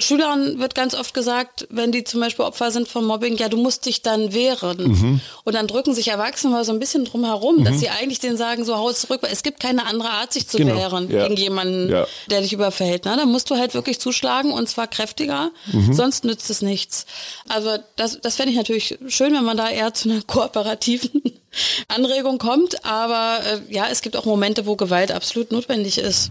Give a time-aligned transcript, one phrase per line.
[0.00, 3.56] Schülern wird ganz oft gesagt, wenn die zum Beispiel Opfer sind von Mobbing, ja, du
[3.56, 4.78] musst dich dann wehren.
[4.78, 5.20] Mhm.
[5.42, 7.64] Und dann drücken sich Erwachsene mal so ein bisschen drum herum, mhm.
[7.64, 9.22] dass sie eigentlich denen sagen, so hau zurück.
[9.28, 10.76] Es gibt keine andere Art, sich zu genau.
[10.76, 11.26] wehren ja.
[11.26, 12.06] gegen jemanden, ja.
[12.30, 13.02] der dich überfällt.
[13.06, 15.92] Na, dann musst du halt wirklich zuschlagen und zwar kräftiger, mhm.
[15.92, 17.04] sonst nützt es nichts.
[17.48, 21.22] Also das, das fände ich natürlich schön, wenn man da eher zu einer kooperativen
[21.88, 22.84] Anregung kommt.
[22.84, 26.30] Aber äh, ja, es gibt auch Momente, wo Gewalt absolut notwendig ist.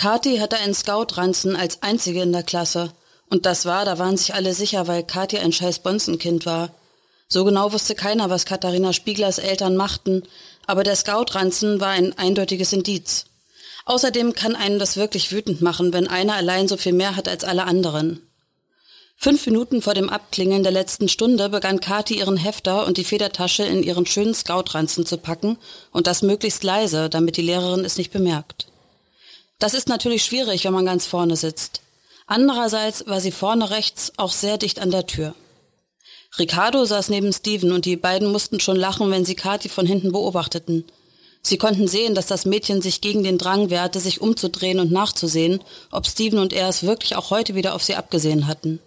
[0.00, 2.90] Kati hatte einen Scout-Ranzen als einzige in der Klasse.
[3.28, 6.70] Und das war, da waren sich alle sicher, weil Kati ein scheiß Bonzenkind war.
[7.28, 10.22] So genau wusste keiner, was Katharina Spieglers Eltern machten,
[10.66, 13.26] aber der Scout-Ranzen war ein eindeutiges Indiz.
[13.84, 17.44] Außerdem kann einen das wirklich wütend machen, wenn einer allein so viel mehr hat als
[17.44, 18.26] alle anderen.
[19.16, 23.64] Fünf Minuten vor dem Abklingeln der letzten Stunde begann Kati ihren Hefter und die Federtasche
[23.64, 25.58] in ihren schönen Scout-Ranzen zu packen
[25.92, 28.70] und das möglichst leise, damit die Lehrerin es nicht bemerkt.
[29.60, 31.82] Das ist natürlich schwierig, wenn man ganz vorne sitzt.
[32.26, 35.34] Andererseits war sie vorne rechts auch sehr dicht an der Tür.
[36.38, 40.12] Ricardo saß neben Steven und die beiden mussten schon lachen, wenn sie Kathi von hinten
[40.12, 40.84] beobachteten.
[41.42, 45.60] Sie konnten sehen, dass das Mädchen sich gegen den Drang wehrte, sich umzudrehen und nachzusehen,
[45.90, 48.80] ob Steven und er es wirklich auch heute wieder auf sie abgesehen hatten.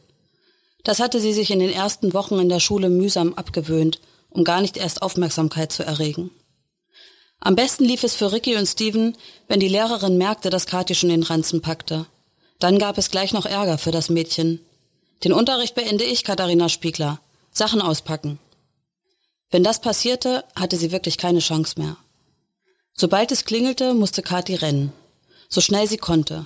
[0.84, 4.62] Das hatte sie sich in den ersten Wochen in der Schule mühsam abgewöhnt, um gar
[4.62, 6.32] nicht erst Aufmerksamkeit zu erregen.
[7.46, 9.18] Am besten lief es für Ricky und Steven,
[9.50, 12.06] wenn die Lehrerin merkte, dass Kathi schon den Ranzen packte.
[12.60, 14.62] Dann gab es gleich noch Ärger für das Mädchen.
[15.26, 17.20] Den Unterricht beende ich, Katharina Spiegler.
[17.52, 18.40] Sachen auspacken.
[19.52, 21.98] Wenn das passierte, hatte sie wirklich keine Chance mehr.
[22.94, 24.94] Sobald es klingelte, musste Kathi rennen.
[25.50, 26.46] So schnell sie konnte.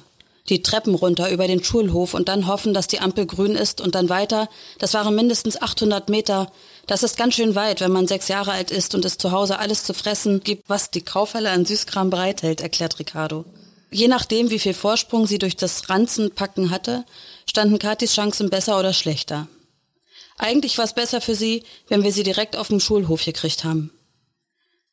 [0.50, 3.96] Die Treppen runter über den Schulhof und dann hoffen, dass die Ampel grün ist und
[3.96, 4.48] dann weiter.
[4.80, 6.52] Das waren mindestens 800 Meter,
[6.88, 9.60] das ist ganz schön weit, wenn man sechs Jahre alt ist und es zu Hause
[9.60, 13.44] alles zu fressen gibt, was die Kaufhalle an Süßkram bereithält, erklärt Ricardo.
[13.92, 17.04] Je nachdem, wie viel Vorsprung sie durch das Ranzenpacken hatte,
[17.50, 19.48] standen Katis Chancen besser oder schlechter.
[20.38, 23.92] Eigentlich war es besser für sie, wenn wir sie direkt auf dem Schulhof gekriegt haben.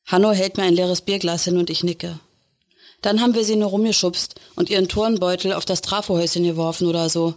[0.06, 2.18] Hanno hält mir ein leeres Bierglas hin und ich nicke.
[3.04, 7.34] Dann haben wir sie nur rumgeschubst und ihren Turnbeutel auf das Trafohäuschen geworfen oder so.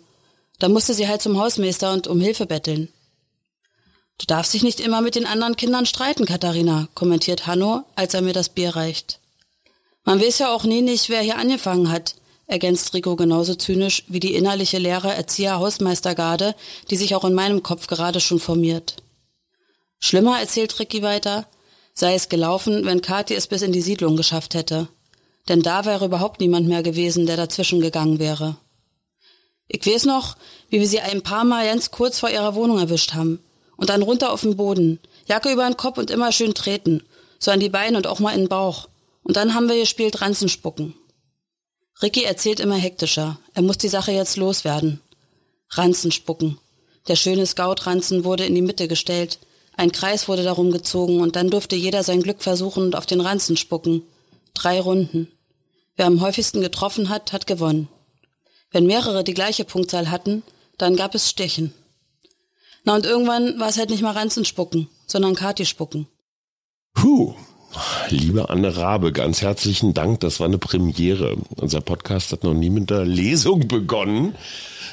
[0.59, 2.87] Da musste sie halt zum Hausmeister und um Hilfe betteln.
[4.17, 8.21] Du darfst dich nicht immer mit den anderen Kindern streiten, Katharina, kommentiert Hanno, als er
[8.21, 9.19] mir das Bier reicht.
[10.05, 14.21] Man weiß ja auch nie nicht, wer hier angefangen hat, ergänzt Rico genauso zynisch wie
[14.21, 16.55] die innerliche Lehre Erzieher-Hausmeistergarde,
[16.89, 18.95] die sich auch in meinem Kopf gerade schon formiert.
[19.99, 21.45] Schlimmer, erzählt Ricky weiter,
[21.93, 24.87] sei es gelaufen, wenn Kathi es bis in die Siedlung geschafft hätte.
[25.47, 28.57] Denn da wäre überhaupt niemand mehr gewesen, der dazwischen gegangen wäre.
[29.67, 30.37] Ich weiß noch,
[30.69, 33.39] wie wir sie ein paar Mal ganz kurz vor ihrer Wohnung erwischt haben.
[33.75, 34.99] Und dann runter auf den Boden.
[35.27, 37.03] Jacke über den Kopf und immer schön treten.
[37.39, 38.89] So an die Beine und auch mal in den Bauch.
[39.23, 40.95] Und dann haben wir gespielt Ranzen spucken.
[42.01, 43.39] Ricky erzählt immer hektischer.
[43.53, 45.01] Er muss die Sache jetzt loswerden.
[45.69, 46.59] Ranzen spucken.
[47.07, 49.39] Der schöne Scout-Ranzen wurde in die Mitte gestellt.
[49.75, 53.21] Ein Kreis wurde darum gezogen und dann durfte jeder sein Glück versuchen und auf den
[53.21, 54.03] Ranzen spucken.
[54.53, 55.31] Drei Runden.
[55.97, 57.89] Wer am häufigsten getroffen hat, hat gewonnen.
[58.71, 60.43] Wenn mehrere die gleiche Punktzahl hatten,
[60.77, 61.73] dann gab es Stechen.
[62.83, 66.07] Na und irgendwann war es halt nicht mal Ranzen spucken, sondern Kati spucken.
[66.93, 67.35] Puh.
[68.09, 70.19] Liebe Anne Rabe, ganz herzlichen Dank.
[70.21, 71.35] Das war eine Premiere.
[71.55, 74.35] Unser Podcast hat noch nie mit der Lesung begonnen.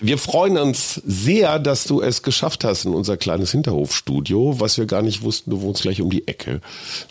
[0.00, 4.86] Wir freuen uns sehr, dass du es geschafft hast in unser kleines Hinterhofstudio, was wir
[4.86, 6.60] gar nicht wussten, du wohnst gleich um die Ecke.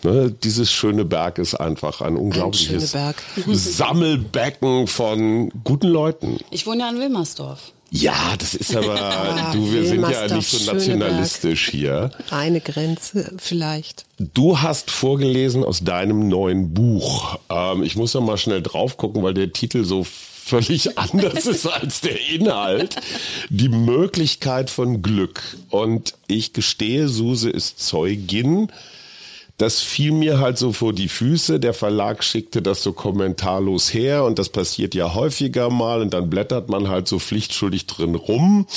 [0.03, 0.31] Ne?
[0.44, 3.13] Dieses schöne Berg ist einfach ein unglaubliches ein
[3.47, 6.39] Sammelbecken von guten Leuten.
[6.51, 7.71] Ich wohne ja in Wilmersdorf.
[7.95, 12.10] Ja, das ist aber, du, wir sind ja nicht so nationalistisch hier.
[12.31, 14.06] Eine Grenze vielleicht.
[14.18, 17.38] Du hast vorgelesen aus deinem neuen Buch.
[17.51, 21.68] Ähm, ich muss noch mal schnell drauf gucken, weil der Titel so völlig anders ist
[21.68, 22.95] als der Inhalt.
[23.50, 25.44] Die Möglichkeit von Glück.
[25.69, 28.72] Und ich gestehe, Suse ist Zeugin
[29.63, 31.57] das fiel mir halt so vor die Füße.
[31.57, 36.30] Der Verlag schickte das so kommentarlos her und das passiert ja häufiger mal und dann
[36.30, 38.68] blättert man halt so pflichtschuldig drin rum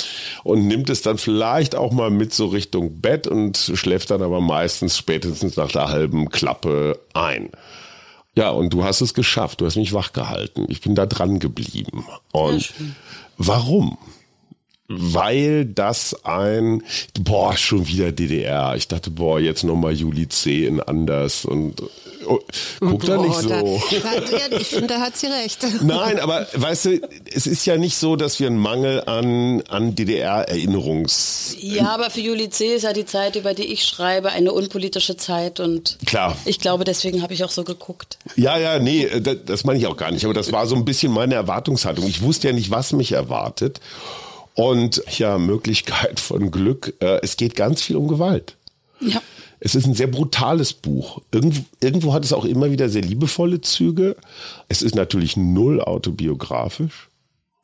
[0.45, 4.39] und nimmt es dann vielleicht auch mal mit so Richtung Bett und schläft dann aber
[4.39, 7.49] meistens spätestens nach der halben Klappe ein.
[8.35, 9.59] Ja, und du hast es geschafft.
[9.59, 10.67] Du hast mich wachgehalten.
[10.69, 12.05] Ich bin da dran geblieben.
[12.31, 12.73] Und
[13.37, 13.97] warum?
[14.87, 16.81] Weil das ein,
[17.19, 18.75] boah, schon wieder DDR.
[18.77, 20.65] Ich dachte, boah, jetzt nochmal Juli C.
[20.65, 21.81] in anders und
[22.25, 22.39] oh,
[22.79, 23.49] guck da nicht so.
[23.49, 25.65] Da, da, ich finde, da hat sie recht.
[25.81, 29.93] Nein, aber weißt du, es ist ja nicht so, dass wir einen Mangel an, an
[29.93, 31.57] DDR-Erinnerungs...
[31.59, 32.75] Ja, aber für Juli C.
[32.75, 36.37] ist ja die Zeit, über die ich schreibe, eine unpolitische Zeit und Klar.
[36.45, 38.19] ich glaube, deswegen habe ich auch so geguckt.
[38.37, 40.23] Ja, ja, nee, das, das meine ich auch gar nicht.
[40.23, 42.07] Aber das war so ein bisschen meine Erwartungshaltung.
[42.07, 43.81] Ich wusste ja nicht, was mich erwartet.
[44.57, 46.95] Und ja, Möglichkeit von Glück.
[46.99, 48.57] Äh, es geht ganz viel um Gewalt.
[48.99, 49.21] Ja.
[49.59, 51.21] Es ist ein sehr brutales Buch.
[51.31, 54.15] Irgendwo, irgendwo hat es auch immer wieder sehr liebevolle Züge.
[54.67, 57.09] Es ist natürlich null autobiografisch.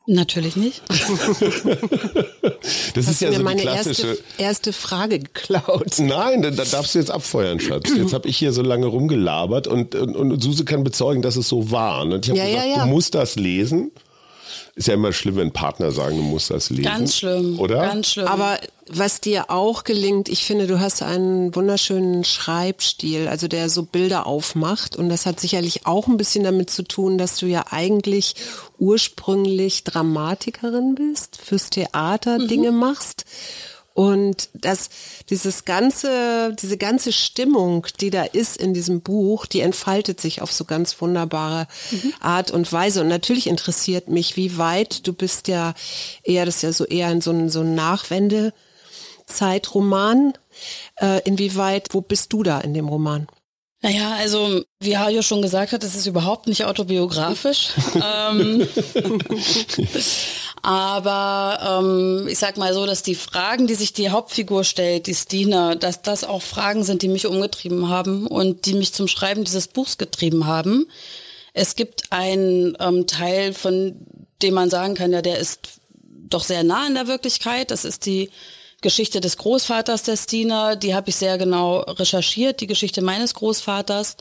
[0.06, 0.82] Natürlich nicht.
[2.94, 4.06] Das ist ja mir so meine klassische.
[4.06, 5.98] erste, erste Frage geklaut.
[5.98, 7.90] Nein, da, da darfst du jetzt abfeuern, Schatz.
[7.94, 11.48] Jetzt habe ich hier so lange rumgelabert und, und, und Suse kann bezeugen, dass es
[11.48, 12.02] so war.
[12.02, 12.84] Und ich habe Ja, ja, gesagt, ja.
[12.84, 13.90] du musst das lesen.
[14.76, 16.82] Ist ja immer schlimm, wenn Partner sagen, du musst das lesen.
[16.84, 17.60] Ganz schlimm.
[17.60, 17.76] Oder?
[17.82, 18.26] Ganz schlimm.
[18.26, 23.84] Aber was dir auch gelingt, ich finde, du hast einen wunderschönen Schreibstil, also der so
[23.84, 24.96] Bilder aufmacht.
[24.96, 28.34] Und das hat sicherlich auch ein bisschen damit zu tun, dass du ja eigentlich
[28.78, 33.24] ursprünglich Dramatikerin bist, fürs Theater Dinge machst.
[33.94, 34.88] Und das,
[35.30, 40.50] dieses ganze, diese ganze Stimmung, die da ist in diesem Buch, die entfaltet sich auf
[40.52, 41.68] so ganz wunderbare
[42.18, 43.02] Art und Weise.
[43.02, 45.74] Und natürlich interessiert mich, wie weit du bist ja
[46.24, 50.32] eher, das ist ja so eher in so ein, so ein Nachwendezeitroman.
[50.96, 53.28] Äh, inwieweit, wo bist du da in dem Roman?
[53.84, 57.68] Naja, also wie Hajo schon gesagt hat, es ist überhaupt nicht autobiografisch.
[57.94, 58.66] ähm,
[60.64, 65.14] aber ähm, ich sag mal so, dass die Fragen, die sich die Hauptfigur stellt, die
[65.14, 69.44] Stina, dass das auch Fragen sind, die mich umgetrieben haben und die mich zum Schreiben
[69.44, 70.86] dieses Buchs getrieben haben.
[71.52, 74.06] Es gibt einen ähm, Teil, von
[74.40, 75.60] dem man sagen kann, ja, der ist
[76.00, 77.70] doch sehr nah an der Wirklichkeit.
[77.70, 78.30] Das ist die
[78.80, 80.76] Geschichte des Großvaters der Stina.
[80.76, 84.16] Die habe ich sehr genau recherchiert, die Geschichte meines Großvaters,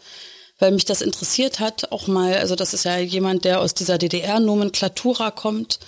[0.60, 1.90] weil mich das interessiert hat.
[1.94, 5.80] Auch mal, also das ist ja jemand, der aus dieser DDR-Nomenklatura kommt.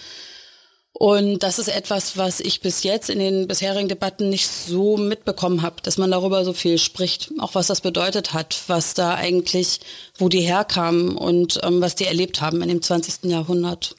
[0.98, 5.62] Und das ist etwas, was ich bis jetzt in den bisherigen Debatten nicht so mitbekommen
[5.62, 9.82] habe, dass man darüber so viel spricht, auch was das bedeutet hat, was da eigentlich,
[10.18, 13.26] wo die herkamen und ähm, was die erlebt haben in dem 20.
[13.26, 13.96] Jahrhundert.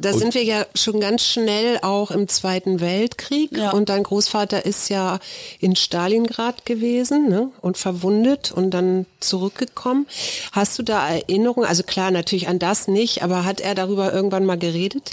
[0.00, 3.72] Da sind wir ja schon ganz schnell auch im Zweiten Weltkrieg Ja.
[3.72, 5.18] und dein Großvater ist ja
[5.60, 7.50] in Stalingrad gewesen ne?
[7.60, 10.06] und verwundet und dann zurückgekommen.
[10.52, 11.68] Hast du da Erinnerungen?
[11.68, 15.10] Also klar, natürlich an das nicht, aber hat er darüber irgendwann mal geredet?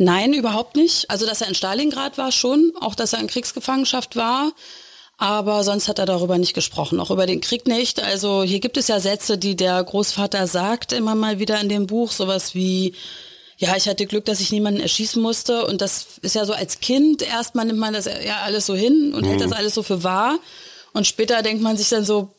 [0.00, 1.10] Nein, überhaupt nicht.
[1.10, 4.52] Also, dass er in Stalingrad war schon, auch dass er in Kriegsgefangenschaft war.
[5.20, 8.02] Aber sonst hat er darüber nicht gesprochen, auch über den Krieg nicht.
[8.02, 11.86] Also hier gibt es ja Sätze, die der Großvater sagt immer mal wieder in dem
[11.86, 12.94] Buch, sowas wie,
[13.58, 15.66] ja, ich hatte Glück, dass ich niemanden erschießen musste.
[15.66, 19.12] Und das ist ja so als Kind, erstmal nimmt man das ja alles so hin
[19.12, 20.38] und hält das alles so für wahr.
[20.94, 22.30] Und später denkt man sich dann so,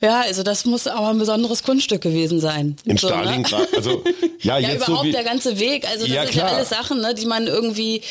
[0.00, 2.76] ja, also das muss aber ein besonderes Kunststück gewesen sein.
[2.84, 3.14] In So, ne?
[3.14, 4.02] Stalingrad, also
[4.40, 5.88] ja, Ja, jetzt so überhaupt wie, der ganze Weg.
[5.88, 6.50] Also das Ja, sind klar.
[6.50, 8.02] ja alles Sachen, ne, die man irgendwie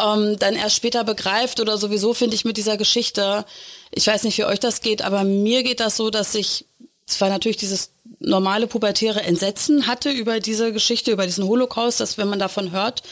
[0.00, 3.44] ähm, dann erst später begreift oder sowieso finde ich mit dieser Geschichte.
[3.92, 6.64] Ich weiß nicht, wie euch das geht, aber mir geht das so, dass ich
[7.06, 12.28] zwar natürlich dieses normale pubertäre Entsetzen hatte über diese Geschichte, über diesen Holocaust, dass wenn
[12.28, 13.02] man davon hört,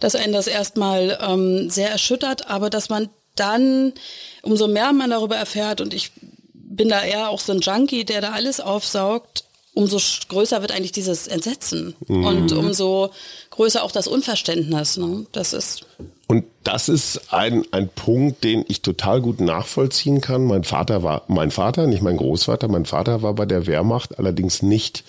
[0.00, 3.92] dass einen das erstmal ähm, sehr erschüttert, aber dass man dann,
[4.42, 6.10] umso mehr man darüber erfährt und ich
[6.70, 9.98] bin da eher auch so ein Junkie, der da alles aufsaugt, umso
[10.28, 13.10] größer wird eigentlich dieses Entsetzen und umso
[13.50, 14.96] größer auch das Unverständnis.
[14.96, 15.26] Ne?
[15.32, 15.86] Das ist
[16.26, 20.44] Und das ist ein, ein Punkt, den ich total gut nachvollziehen kann.
[20.44, 24.62] Mein Vater war, mein Vater, nicht mein Großvater, mein Vater war bei der Wehrmacht, allerdings
[24.62, 25.04] nicht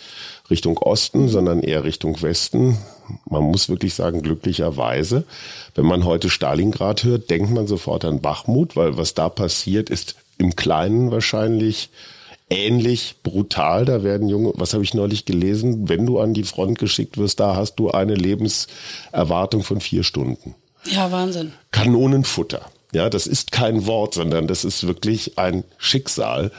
[0.49, 2.77] Richtung Osten, sondern eher Richtung Westen.
[3.25, 5.23] Man muss wirklich sagen, glücklicherweise.
[5.75, 10.15] Wenn man heute Stalingrad hört, denkt man sofort an Bachmut, weil was da passiert, ist
[10.41, 11.89] im Kleinen wahrscheinlich
[12.49, 13.85] ähnlich brutal.
[13.85, 17.39] Da werden junge, was habe ich neulich gelesen, wenn du an die Front geschickt wirst,
[17.39, 20.55] da hast du eine Lebenserwartung von vier Stunden.
[20.85, 21.53] ja Wahnsinn.
[21.71, 22.61] Kanonenfutter.
[22.93, 26.51] Ja, das ist kein Wort, sondern das ist wirklich ein Schicksal.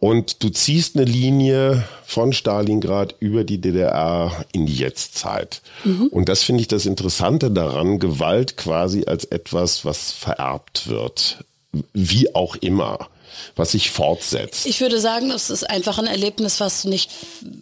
[0.00, 5.62] Und du ziehst eine Linie von Stalingrad über die DDR in die Jetztzeit.
[6.10, 11.44] Und das finde ich das Interessante daran, Gewalt quasi als etwas, was vererbt wird.
[11.92, 13.08] Wie auch immer.
[13.54, 14.66] Was sich fortsetzt.
[14.66, 17.10] Ich würde sagen, das ist einfach ein Erlebnis, was nicht,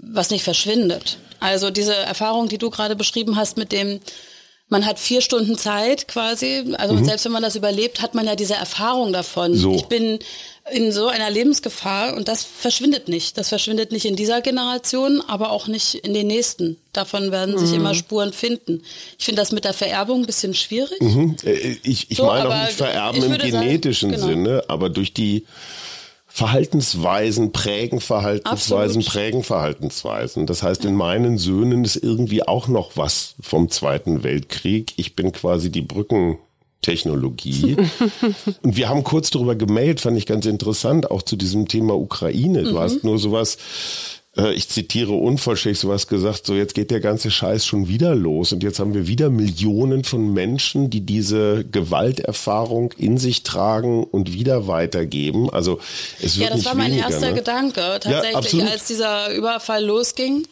[0.03, 1.19] was nicht verschwindet.
[1.41, 4.01] Also diese Erfahrung, die du gerade beschrieben hast mit dem
[4.69, 6.75] man hat vier Stunden Zeit quasi.
[6.79, 7.05] Also mhm.
[7.05, 9.55] selbst wenn man das überlebt, hat man ja diese Erfahrung davon.
[9.55, 9.75] So.
[9.75, 10.19] Ich bin
[10.73, 13.37] in so einer Lebensgefahr und das verschwindet nicht.
[13.37, 16.79] Das verschwindet nicht in dieser Generation, aber auch nicht in den nächsten.
[16.93, 17.77] Davon werden sich mhm.
[17.77, 18.83] immer Spuren finden.
[19.19, 21.01] Ich finde das mit der Vererbung ein bisschen schwierig.
[21.03, 21.37] Mhm.
[21.45, 24.33] Äh, ich, ich so, meine auch nicht vererben im genetischen sagen, genau.
[24.33, 25.45] Sinne, aber durch die
[26.27, 29.07] Verhaltensweisen prägen Verhaltensweisen, Absolut.
[29.07, 30.47] prägen Verhaltensweisen.
[30.47, 34.95] Das heißt, in meinen Söhnen ist irgendwie auch noch was vom Zweiten Weltkrieg.
[34.97, 35.83] Ich bin quasi die
[36.85, 37.77] Brückentechnologie.
[38.63, 42.65] Und wir haben kurz darüber gemeldet, fand ich ganz interessant, auch zu diesem Thema Ukraine.
[42.65, 42.79] Du mhm.
[42.79, 43.57] hast nur sowas
[44.37, 48.53] äh, ich zitiere unvollständig sowas gesagt, so jetzt geht der ganze Scheiß schon wieder los
[48.53, 54.33] und jetzt haben wir wieder Millionen von Menschen, die diese Gewalterfahrung in sich tragen und
[54.33, 55.51] wieder weitergeben.
[55.51, 55.79] Also
[56.21, 57.35] es wird Ja, das war mein weniger, erster ne?
[57.35, 60.45] Gedanke tatsächlich, ja, als dieser Überfall losging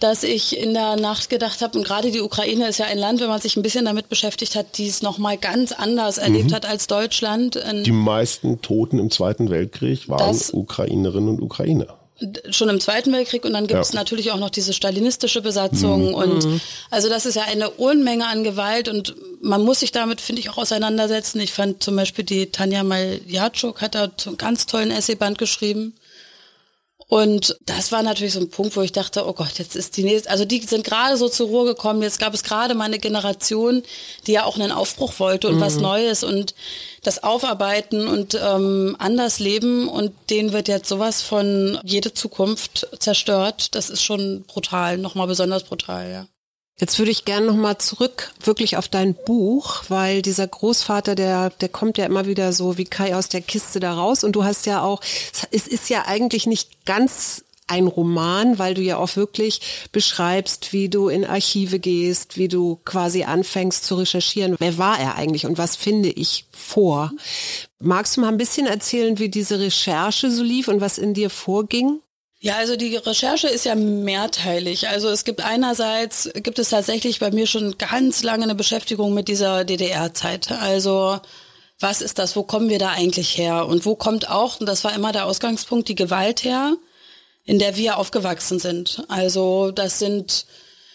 [0.00, 3.20] dass ich in der Nacht gedacht habe, und gerade die Ukraine ist ja ein Land,
[3.20, 6.54] wenn man sich ein bisschen damit beschäftigt hat, die es nochmal ganz anders erlebt mhm.
[6.54, 7.60] hat als Deutschland.
[7.84, 12.00] Die meisten Toten im Zweiten Weltkrieg waren Ukrainerinnen und Ukrainer
[12.50, 13.98] schon im Zweiten Weltkrieg und dann gibt es ja.
[13.98, 16.14] natürlich auch noch diese stalinistische Besatzung mhm.
[16.14, 16.60] und mhm.
[16.90, 20.50] also das ist ja eine Unmenge an Gewalt und man muss sich damit, finde ich,
[20.50, 21.40] auch auseinandersetzen.
[21.40, 25.94] Ich fand zum Beispiel die Tanja Maljatschuk hat da einen ganz tollen Essayband geschrieben
[27.10, 30.04] und das war natürlich so ein Punkt, wo ich dachte, oh Gott, jetzt ist die
[30.04, 32.02] nächste, also die sind gerade so zur Ruhe gekommen.
[32.02, 33.82] Jetzt gab es gerade mal eine Generation,
[34.28, 35.60] die ja auch einen Aufbruch wollte und mhm.
[35.60, 36.54] was Neues und
[37.02, 43.74] das Aufarbeiten und ähm, anders leben und denen wird jetzt sowas von jede Zukunft zerstört.
[43.74, 46.26] Das ist schon brutal, nochmal besonders brutal, ja.
[46.80, 51.68] Jetzt würde ich gerne nochmal zurück wirklich auf dein Buch, weil dieser Großvater, der, der
[51.68, 54.64] kommt ja immer wieder so wie Kai aus der Kiste da raus und du hast
[54.64, 55.02] ja auch,
[55.50, 60.88] es ist ja eigentlich nicht ganz ein Roman, weil du ja auch wirklich beschreibst, wie
[60.88, 64.56] du in Archive gehst, wie du quasi anfängst zu recherchieren.
[64.58, 67.12] Wer war er eigentlich und was finde ich vor?
[67.78, 71.30] Magst du mal ein bisschen erzählen, wie diese Recherche so lief und was in dir
[71.30, 72.00] vorging?
[72.42, 74.88] Ja, also die Recherche ist ja mehrteilig.
[74.88, 79.28] Also es gibt einerseits, gibt es tatsächlich bei mir schon ganz lange eine Beschäftigung mit
[79.28, 80.50] dieser DDR-Zeit.
[80.50, 81.20] Also
[81.80, 83.66] was ist das, wo kommen wir da eigentlich her?
[83.66, 86.76] Und wo kommt auch, und das war immer der Ausgangspunkt, die Gewalt her,
[87.44, 89.02] in der wir aufgewachsen sind.
[89.08, 90.46] Also das sind,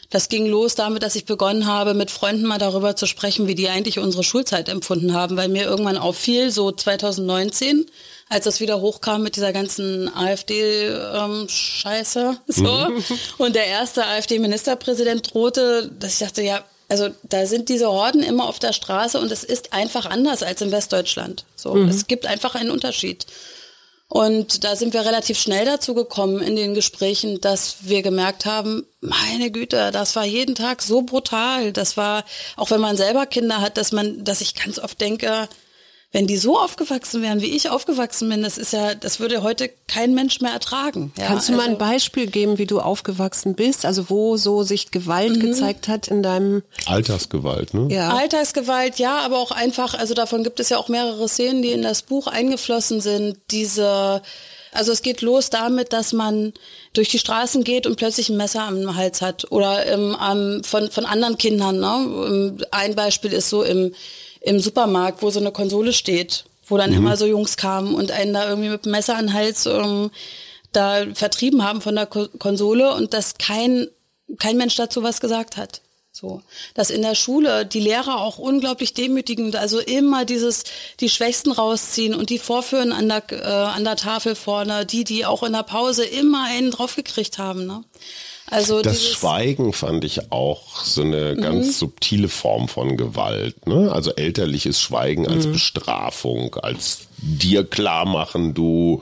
[0.10, 3.56] das ging los damit, dass ich begonnen habe, mit Freunden mal darüber zu sprechen, wie
[3.56, 7.86] die eigentlich unsere Schulzeit empfunden haben, weil mir irgendwann auffiel, so 2019,
[8.28, 12.20] als das wieder hochkam mit dieser ganzen AfD-Scheiße.
[12.20, 12.64] Ähm, so.
[12.64, 13.04] Mhm.
[13.38, 18.48] Und der erste AfD-Ministerpräsident drohte, dass ich dachte, ja, also da sind diese Horden immer
[18.48, 21.46] auf der Straße und es ist einfach anders als in Westdeutschland.
[21.56, 21.90] So, mhm.
[21.90, 23.26] es gibt einfach einen Unterschied.
[24.08, 28.86] Und da sind wir relativ schnell dazu gekommen in den Gesprächen, dass wir gemerkt haben,
[29.02, 31.74] meine Güte, das war jeden Tag so brutal.
[31.74, 32.24] Das war,
[32.56, 35.50] auch wenn man selber Kinder hat, dass man, dass ich ganz oft denke,
[36.16, 39.70] wenn die so aufgewachsen wären, wie ich aufgewachsen bin, das ist ja, das würde heute
[39.90, 41.12] kein Mensch mehr ertragen.
[41.18, 43.86] Ja, Kannst du also, mal ein also Beispiel geben, wie du aufgewachsen bist?
[43.86, 45.42] Also wo so sich Gewalt mhm.
[45.42, 47.94] gezeigt hat in deinem Alltagsgewalt, ne?
[47.94, 48.16] Ja.
[48.16, 51.82] Alltagsgewalt, ja, aber auch einfach, also davon gibt es ja auch mehrere Szenen, die in
[51.82, 53.38] das Buch eingeflossen sind.
[53.52, 54.22] Diese
[54.72, 56.54] also es geht los damit, dass man
[56.94, 60.92] durch die Straßen geht und plötzlich ein Messer am Hals hat oder im, ähm, von,
[60.92, 61.80] von anderen Kindern.
[61.80, 62.58] Ne?
[62.72, 63.94] Ein Beispiel ist so im
[64.46, 66.98] im Supermarkt, wo so eine Konsole steht, wo dann mhm.
[66.98, 70.12] immer so Jungs kamen und einen da irgendwie mit dem Messer an den Hals ähm,
[70.72, 73.88] da vertrieben haben von der Ko Konsole und dass kein,
[74.38, 75.82] kein Mensch dazu was gesagt hat.
[76.12, 76.42] So,
[76.76, 80.64] dass in der Schule die Lehrer auch unglaublich demütigend, also immer dieses,
[81.02, 85.26] die Schwächsten rausziehen und die vorführen an der, äh, an der Tafel vorne, die, die
[85.26, 87.66] auch in der Pause immer einen draufgekriegt haben.
[87.66, 87.84] Ne?
[88.48, 91.42] Also das Schweigen fand ich auch so eine mhm.
[91.42, 93.66] ganz subtile Form von Gewalt.
[93.66, 93.92] Ne?
[93.92, 95.54] Also elterliches Schweigen als mhm.
[95.54, 99.02] Bestrafung, als dir klar machen, du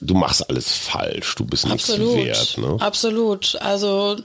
[0.00, 2.16] du machst alles falsch, du bist nichts Absolut.
[2.16, 2.58] wert.
[2.58, 2.76] Ne?
[2.78, 3.56] Absolut.
[3.60, 4.16] Also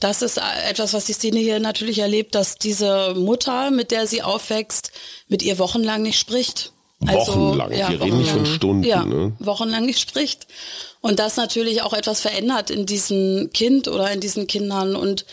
[0.00, 4.22] das ist etwas, was die Szene hier natürlich erlebt, dass diese Mutter, mit der sie
[4.22, 4.90] aufwächst,
[5.28, 6.72] mit ihr wochenlang nicht spricht.
[7.06, 8.84] Also, wochenlang, ja, wir reden nicht von Stunden.
[8.84, 9.32] Ja, ne?
[9.38, 10.46] wochenlang nicht spricht.
[11.00, 14.94] Und das natürlich auch etwas verändert in diesem Kind oder in diesen Kindern.
[14.94, 15.26] Und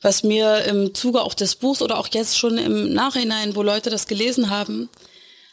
[0.00, 3.90] was mir im Zuge auch des Buchs oder auch jetzt schon im Nachhinein, wo Leute
[3.90, 4.88] das gelesen haben,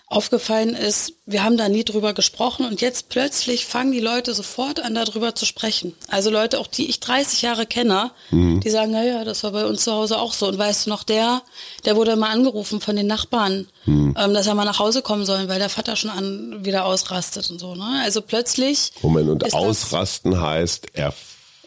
[0.09, 4.79] aufgefallen ist, wir haben da nie drüber gesprochen und jetzt plötzlich fangen die Leute sofort
[4.79, 5.93] an, darüber zu sprechen.
[6.07, 8.61] Also Leute, auch die ich 30 Jahre kenne, mhm.
[8.61, 10.47] die sagen, naja, das war bei uns zu Hause auch so.
[10.47, 11.41] Und weißt du noch, der,
[11.83, 14.15] der wurde mal angerufen von den Nachbarn, mhm.
[14.17, 17.51] ähm, dass er mal nach Hause kommen soll, weil der Vater schon an, wieder ausrastet
[17.51, 17.75] und so.
[17.75, 18.01] Ne?
[18.03, 18.93] Also plötzlich.
[19.01, 21.13] Moment, und ausrasten heißt, er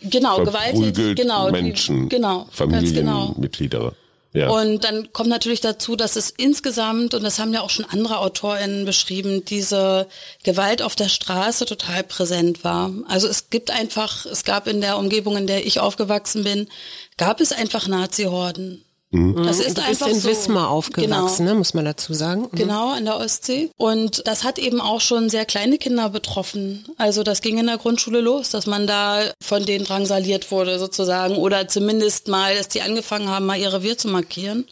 [0.00, 3.78] genau, gewaltig, genau, Menschen, genau, Familienmitglieder.
[3.78, 3.92] Genau.
[4.32, 4.48] Ja.
[4.48, 8.18] Und dann kommt natürlich dazu, dass es insgesamt, und das haben ja auch schon andere
[8.18, 10.06] AutorInnen beschrieben, diese
[10.44, 12.92] Gewalt auf der Straße total präsent war.
[13.08, 16.68] Also es gibt einfach, es gab in der Umgebung, in der ich aufgewachsen bin,
[17.16, 18.84] gab es einfach Nazi-Horden.
[19.12, 19.42] Mhm.
[19.42, 20.28] Das ist du bist einfach in so.
[20.28, 21.52] Wismar aufgewachsen, genau.
[21.52, 22.42] ne, muss man dazu sagen.
[22.42, 22.56] Mhm.
[22.56, 23.70] Genau, an der Ostsee.
[23.76, 26.84] Und das hat eben auch schon sehr kleine Kinder betroffen.
[26.96, 31.36] Also das ging in der Grundschule los, dass man da von denen drangsaliert wurde sozusagen
[31.36, 34.66] oder zumindest mal, dass die angefangen haben, mal ihr Revier zu markieren.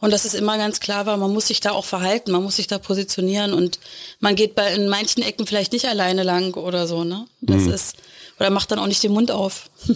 [0.00, 2.56] Und dass es immer ganz klar war, man muss sich da auch verhalten, man muss
[2.56, 3.78] sich da positionieren und
[4.20, 7.26] man geht bei in manchen Ecken vielleicht nicht alleine lang oder so, ne?
[7.40, 7.72] Das mhm.
[7.72, 7.96] ist
[8.38, 9.70] oder macht dann auch nicht den Mund auf.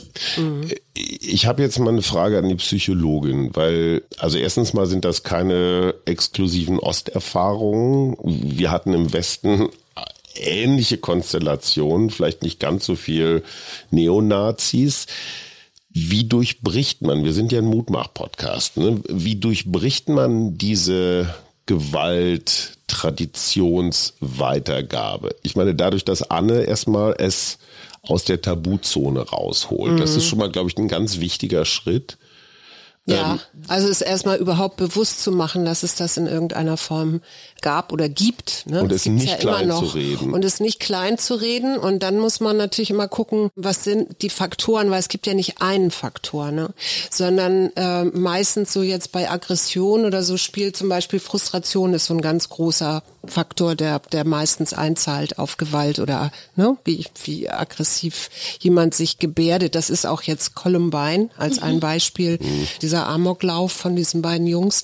[1.00, 5.22] Ich habe jetzt mal eine Frage an die Psychologin, weil, also erstens mal sind das
[5.22, 8.16] keine exklusiven Osterfahrungen.
[8.24, 9.68] Wir hatten im Westen
[10.34, 13.44] ähnliche Konstellationen, vielleicht nicht ganz so viel
[13.90, 15.06] Neonazis.
[15.90, 19.00] Wie durchbricht man, wir sind ja ein Mutmach-Podcast, ne?
[19.08, 21.32] wie durchbricht man diese
[21.66, 25.34] Gewalt, Traditionsweitergabe?
[25.42, 27.58] Ich meine, dadurch, dass Anne erstmal es
[28.02, 29.92] aus der Tabuzone rausholt.
[29.92, 29.98] Mhm.
[29.98, 30.28] Das ist mhm.
[30.28, 32.18] schon mal, glaube ich, ein ganz wichtiger Schritt.
[33.06, 37.22] Ja, ähm, also es erstmal überhaupt bewusst zu machen, dass es das in irgendeiner Form
[37.62, 38.64] gab oder gibt.
[38.66, 38.82] Ne?
[38.82, 40.32] Und es nicht ja klein zu reden.
[40.32, 41.76] Und es nicht klein zu reden.
[41.76, 45.34] Und dann muss man natürlich immer gucken, was sind die Faktoren, weil es gibt ja
[45.34, 46.70] nicht einen Faktor, ne?
[47.10, 52.14] sondern äh, meistens so jetzt bei Aggression oder so spielt zum Beispiel Frustration ist so
[52.14, 58.30] ein ganz großer Faktor, der, der meistens einzahlt auf Gewalt oder ne, wie, wie aggressiv
[58.60, 59.74] jemand sich gebärdet.
[59.74, 61.80] Das ist auch jetzt Columbine als ein mhm.
[61.80, 62.68] Beispiel, mhm.
[62.82, 64.82] dieser Amoklauf von diesen beiden Jungs,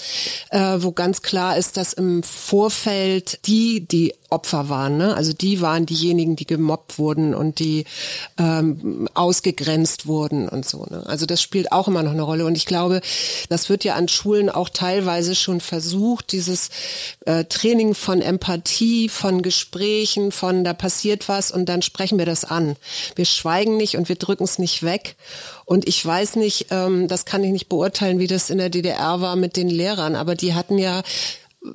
[0.50, 2.23] äh, wo ganz klar ist, dass im
[2.64, 4.97] Vorfeld die, die Opfer waren.
[4.97, 5.14] Ne?
[5.14, 7.85] Also die waren diejenigen, die gemobbt wurden und die
[8.38, 10.87] ähm, ausgegrenzt wurden und so.
[10.90, 11.04] Ne?
[11.06, 12.47] Also das spielt auch immer noch eine Rolle.
[12.47, 13.02] Und ich glaube,
[13.50, 16.71] das wird ja an Schulen auch teilweise schon versucht, dieses
[17.26, 22.44] äh, Training von Empathie, von Gesprächen, von da passiert was und dann sprechen wir das
[22.44, 22.76] an.
[23.14, 25.16] Wir schweigen nicht und wir drücken es nicht weg.
[25.66, 29.21] Und ich weiß nicht, ähm, das kann ich nicht beurteilen, wie das in der DDR
[29.21, 31.02] war mit den Lehrern, aber die hatten ja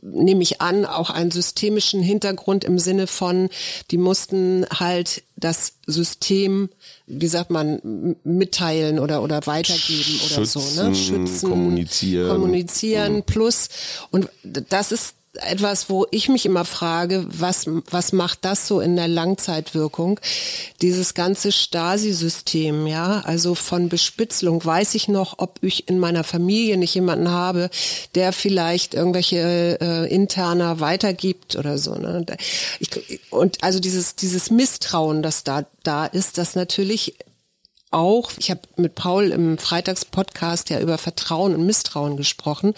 [0.02, 3.50] nehme ich an, auch einen systemischen Hintergrund im Sinne von,
[3.92, 6.70] die mussten halt das System,
[7.08, 10.96] wie sagt man, mitteilen oder, oder weitergeben oder Schützen, so, ne?
[10.96, 12.30] Schützen, kommunizieren.
[12.30, 13.24] Kommunizieren mhm.
[13.24, 13.70] plus.
[14.12, 18.96] Und das ist etwas, wo ich mich immer frage, was, was macht das so in
[18.96, 20.20] der Langzeitwirkung?
[20.82, 26.78] Dieses ganze Stasi-System, ja, also von Bespitzelung, weiß ich noch, ob ich in meiner Familie
[26.78, 27.70] nicht jemanden habe,
[28.16, 31.94] der vielleicht irgendwelche äh, interner weitergibt oder so.
[31.96, 32.26] Ne?
[32.80, 32.90] Ich,
[33.30, 37.16] und also dieses, dieses Misstrauen, das da, da ist, das natürlich
[37.92, 42.74] auch, ich habe mit Paul im Freitagspodcast ja über Vertrauen und Misstrauen gesprochen.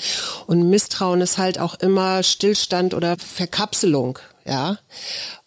[0.48, 4.78] Und Misstrauen ist halt auch immer Stillstand oder Verkapselung, ja.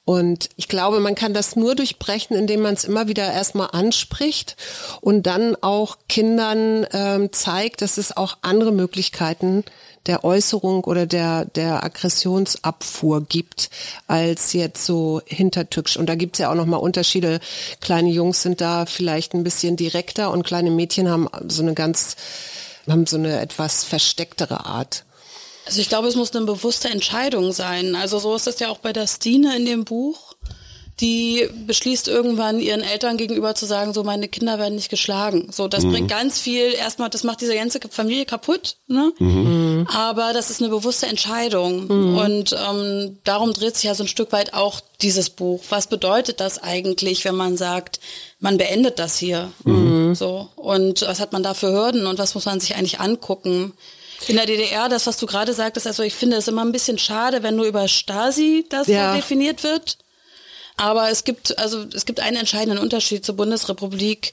[0.07, 4.57] Und ich glaube, man kann das nur durchbrechen, indem man es immer wieder erstmal anspricht
[5.01, 9.65] und dann auch Kindern ähm, zeigt, dass es auch andere Möglichkeiten
[10.07, 13.71] der Äußerung oder der, der Aggressionsabfuhr gibt,
[14.07, 15.97] als jetzt so hintertückisch.
[15.97, 17.41] Und da gibt's ja auch nochmal Unterschiede.
[17.81, 22.17] Kleine Jungs sind da vielleicht ein bisschen direkter und kleine Mädchen haben so eine ganz,
[22.89, 25.05] haben so eine etwas verstecktere Art.
[25.67, 27.95] Also ich glaube, es muss eine bewusste Entscheidung sein.
[27.95, 30.34] Also so ist es ja auch bei der Stine in dem Buch.
[31.01, 35.49] Die beschließt irgendwann ihren Eltern gegenüber zu sagen, so meine Kinder werden nicht geschlagen.
[35.51, 35.91] So, das mhm.
[35.91, 39.13] bringt ganz viel, erstmal, das macht diese ganze Familie kaputt, ne?
[39.19, 39.89] Mhm.
[39.93, 41.87] Aber das ist eine bewusste Entscheidung.
[41.87, 42.17] Mhm.
[42.17, 45.65] Und ähm, darum dreht sich ja so ein Stück weit auch dieses Buch.
[45.69, 47.99] Was bedeutet das eigentlich, wenn man sagt,
[48.39, 49.51] man beendet das hier?
[49.65, 50.15] Mhm.
[50.15, 50.49] So.
[50.55, 53.73] Und was hat man da für Hürden und was muss man sich eigentlich angucken?
[54.29, 56.99] In der DDR, das, was du gerade sagtest, also ich finde es immer ein bisschen
[56.99, 59.11] schade, wenn nur über Stasi das ja.
[59.11, 59.99] so definiert wird.
[60.77, 64.33] Aber es gibt, also es gibt einen entscheidenden Unterschied zur Bundesrepublik,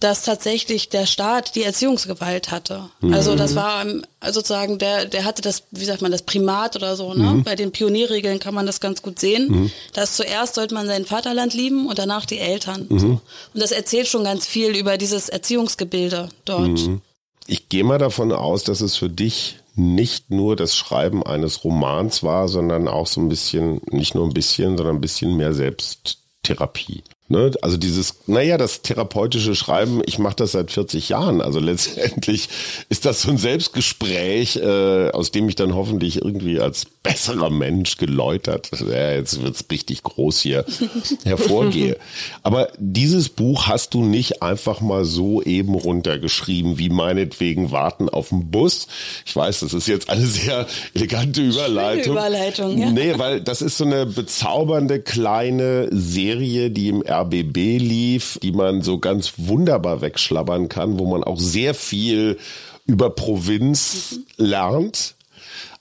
[0.00, 2.88] dass tatsächlich der Staat die Erziehungsgewalt hatte.
[3.00, 3.14] Mhm.
[3.14, 3.84] Also das war
[4.20, 7.14] also sozusagen der, der hatte das, wie sagt man, das Primat oder so.
[7.14, 7.24] Ne?
[7.24, 7.42] Mhm.
[7.42, 9.48] Bei den Pionierregeln kann man das ganz gut sehen.
[9.48, 9.72] Mhm.
[9.94, 12.86] Dass zuerst sollte man sein Vaterland lieben und danach die Eltern.
[12.88, 12.98] Mhm.
[12.98, 13.06] So.
[13.06, 13.22] Und
[13.54, 16.68] das erzählt schon ganz viel über dieses Erziehungsgebilde dort.
[16.68, 17.00] Mhm.
[17.48, 22.22] Ich gehe mal davon aus, dass es für dich nicht nur das Schreiben eines Romans
[22.22, 27.02] war, sondern auch so ein bisschen, nicht nur ein bisschen, sondern ein bisschen mehr Selbsttherapie.
[27.28, 27.52] Ne?
[27.62, 31.40] Also dieses, naja, das therapeutische Schreiben, ich mache das seit 40 Jahren.
[31.40, 32.48] Also letztendlich
[32.88, 37.96] ist das so ein Selbstgespräch, äh, aus dem ich dann hoffentlich irgendwie als besserer Mensch
[37.96, 40.66] geläutert, ja, jetzt wird's richtig groß hier,
[41.24, 41.96] hervorgehe.
[42.42, 48.28] Aber dieses Buch hast du nicht einfach mal so eben runtergeschrieben, wie meinetwegen Warten auf
[48.28, 48.88] den Bus.
[49.24, 52.12] Ich weiß, das ist jetzt eine sehr elegante Überleitung.
[52.12, 52.90] Überleitung, ja.
[52.90, 58.82] Nee, weil das ist so eine bezaubernde kleine Serie, die im RBB lief, die man
[58.82, 62.36] so ganz wunderbar wegschlabbern kann, wo man auch sehr viel
[62.84, 65.14] über Provinz lernt.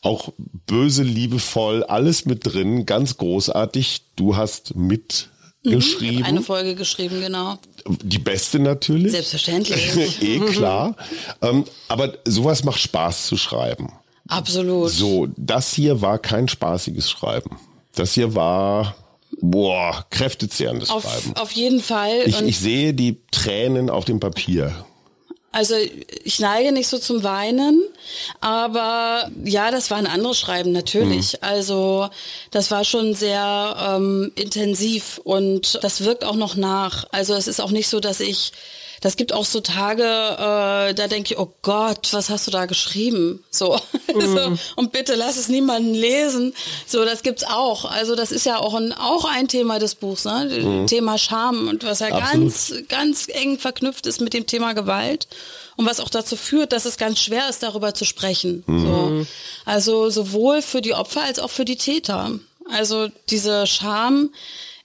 [0.08, 0.34] Auch
[0.66, 4.04] böse, liebevoll, alles mit drin, ganz großartig.
[4.16, 6.24] Du hast mitgeschrieben.
[6.24, 7.58] Eine Folge geschrieben, genau.
[7.88, 9.12] Die beste natürlich.
[9.12, 10.22] Selbstverständlich.
[10.22, 10.96] eh klar.
[11.42, 13.92] Ähm, aber sowas macht Spaß zu schreiben.
[14.28, 14.90] Absolut.
[14.92, 17.58] So, das hier war kein spaßiges Schreiben.
[17.96, 18.96] Das hier war,
[19.42, 21.36] boah, kräftezehrendes Auf, Schreiben.
[21.38, 22.24] auf jeden Fall.
[22.26, 24.86] Ich, Und ich sehe die Tränen auf dem Papier.
[25.58, 25.74] Also
[26.24, 27.82] ich neige nicht so zum Weinen,
[28.42, 31.34] aber ja, das war ein anderes Schreiben natürlich.
[31.34, 31.40] Mhm.
[31.42, 32.10] Also
[32.52, 37.06] das war schon sehr ähm, intensiv und das wirkt auch noch nach.
[37.10, 38.52] Also es ist auch nicht so, dass ich
[39.02, 42.66] das gibt auch so Tage, äh, da denke ich, oh Gott, was hast du da
[42.66, 43.44] geschrieben?
[43.52, 43.80] So,
[44.14, 46.54] so und bitte lass es niemanden lesen.
[46.86, 47.86] So, das gibt's auch.
[47.86, 50.86] Also das ist ja auch ein auch ein Thema des Buchs, ne?
[50.88, 52.32] Thema Scham und was ja Absolut.
[52.32, 55.28] ganz ganz eng verknüpft ist mit dem Thema Gewalt
[55.76, 58.64] und was auch dazu führt, dass es ganz schwer ist, darüber zu sprechen.
[58.68, 59.26] So.
[59.66, 62.32] Also sowohl für die Opfer als auch für die Täter.
[62.70, 64.32] Also diese Scham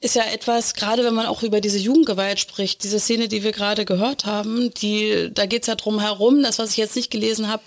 [0.03, 3.53] ist ja etwas, gerade wenn man auch über diese Jugendgewalt spricht, diese Szene, die wir
[3.53, 7.49] gerade gehört haben, die, da geht's ja drum herum, das, was ich jetzt nicht gelesen
[7.49, 7.62] habe,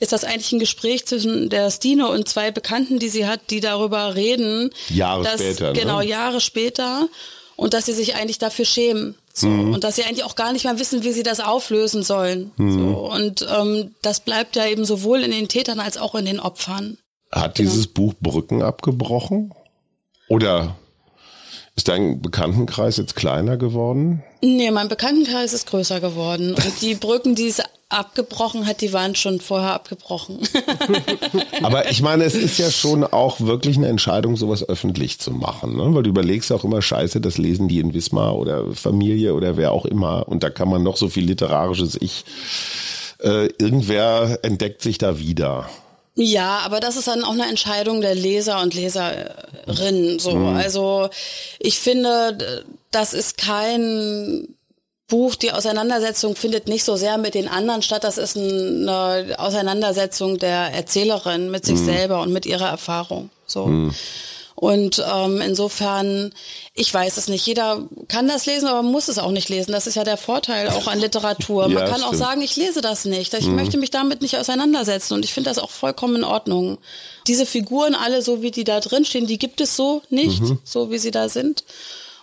[0.00, 3.60] ist das eigentlich ein Gespräch zwischen der Stine und zwei Bekannten, die sie hat, die
[3.60, 4.70] darüber reden.
[4.88, 5.78] Jahre dass, später, ne?
[5.78, 7.08] Genau, Jahre später.
[7.56, 9.14] Und dass sie sich eigentlich dafür schämen.
[9.32, 9.46] So.
[9.46, 9.74] Mhm.
[9.74, 12.50] Und dass sie eigentlich auch gar nicht mehr wissen, wie sie das auflösen sollen.
[12.56, 13.10] So.
[13.12, 16.96] Und ähm, das bleibt ja eben sowohl in den Tätern als auch in den Opfern.
[17.30, 17.70] Hat Genau.
[17.70, 19.52] dieses Buch Brücken abgebrochen?
[20.28, 20.76] Oder
[21.76, 24.22] ist dein Bekanntenkreis jetzt kleiner geworden?
[24.42, 26.54] Nee, mein Bekanntenkreis ist größer geworden.
[26.54, 30.38] Und die Brücken, die es abgebrochen hat, die waren schon vorher abgebrochen.
[31.62, 35.76] Aber ich meine, es ist ja schon auch wirklich eine Entscheidung, sowas öffentlich zu machen,
[35.76, 35.94] ne?
[35.94, 39.72] weil du überlegst auch immer, scheiße, das lesen die in Wismar oder Familie oder wer
[39.72, 42.24] auch immer und da kann man noch so viel literarisches Ich,
[43.20, 45.68] äh, irgendwer entdeckt sich da wieder.
[46.16, 50.18] Ja, aber das ist dann auch eine Entscheidung der Leser und Leserinnen.
[50.20, 51.08] So, also
[51.58, 54.46] ich finde, das ist kein
[55.08, 55.34] Buch.
[55.34, 58.04] Die Auseinandersetzung findet nicht so sehr mit den anderen statt.
[58.04, 63.30] Das ist eine Auseinandersetzung der Erzählerin mit sich selber und mit ihrer Erfahrung.
[63.46, 63.90] So.
[64.64, 66.32] Und ähm, insofern,
[66.72, 67.46] ich weiß es nicht.
[67.46, 69.72] Jeder kann das lesen, aber muss es auch nicht lesen.
[69.72, 71.68] Das ist ja der Vorteil auch an Literatur.
[71.68, 72.22] Man Ja, kann auch stimmt.
[72.22, 73.34] sagen, ich lese das nicht.
[73.34, 75.12] Ich möchte mich damit nicht auseinandersetzen.
[75.12, 76.78] Und ich finde das auch vollkommen in Ordnung.
[77.26, 80.90] Diese Figuren, alle so wie die da drin stehen, die gibt es so nicht, so
[80.90, 81.64] wie sie da sind.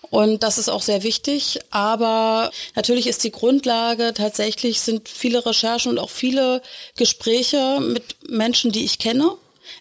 [0.10, 1.60] Und das ist auch sehr wichtig.
[1.69, 6.63] Aber natürlich ist die Grundlage tatsächlich, sind viele Recherchen und auch viele
[6.97, 9.30] Gespräche mit Menschen, die ich kenne.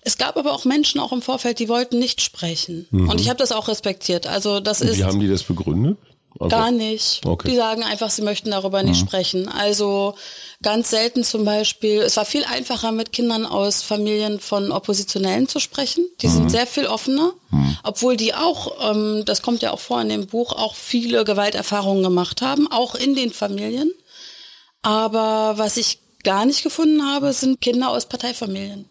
[0.03, 2.87] Es gab aber auch Menschen auch im Vorfeld, die wollten nicht sprechen.
[2.91, 4.27] Und ich habe das auch respektiert.
[4.27, 5.99] Also das ist Wie haben die das begründet?
[6.39, 7.21] Also- Gar nicht.
[7.27, 7.51] Okay.
[7.51, 9.49] Die sagen einfach, sie möchten darüber nicht sprechen.
[9.49, 10.15] Also
[10.63, 15.59] ganz selten zum Beispiel, es war viel einfacher mit Kindern aus Familien von Oppositionellen zu
[15.59, 16.07] sprechen.
[16.23, 17.33] Die sind sehr viel offener,
[17.83, 22.03] obwohl die auch, ähm, das kommt ja auch vor in dem Buch, auch viele Gewalterfahrungen
[22.05, 23.91] gemacht haben, auch in den Familien.
[24.83, 28.87] Aber was ich gar nicht gefunden habe, sind Kinder aus Parteifamilien.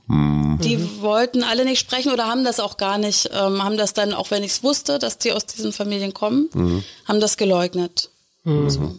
[0.64, 4.14] Die wollten alle nicht sprechen oder haben das auch gar nicht, ähm, haben das dann,
[4.14, 8.10] auch wenn ich es wusste, dass die aus diesen Familien kommen, haben das geleugnet.
[8.44, 8.96] So.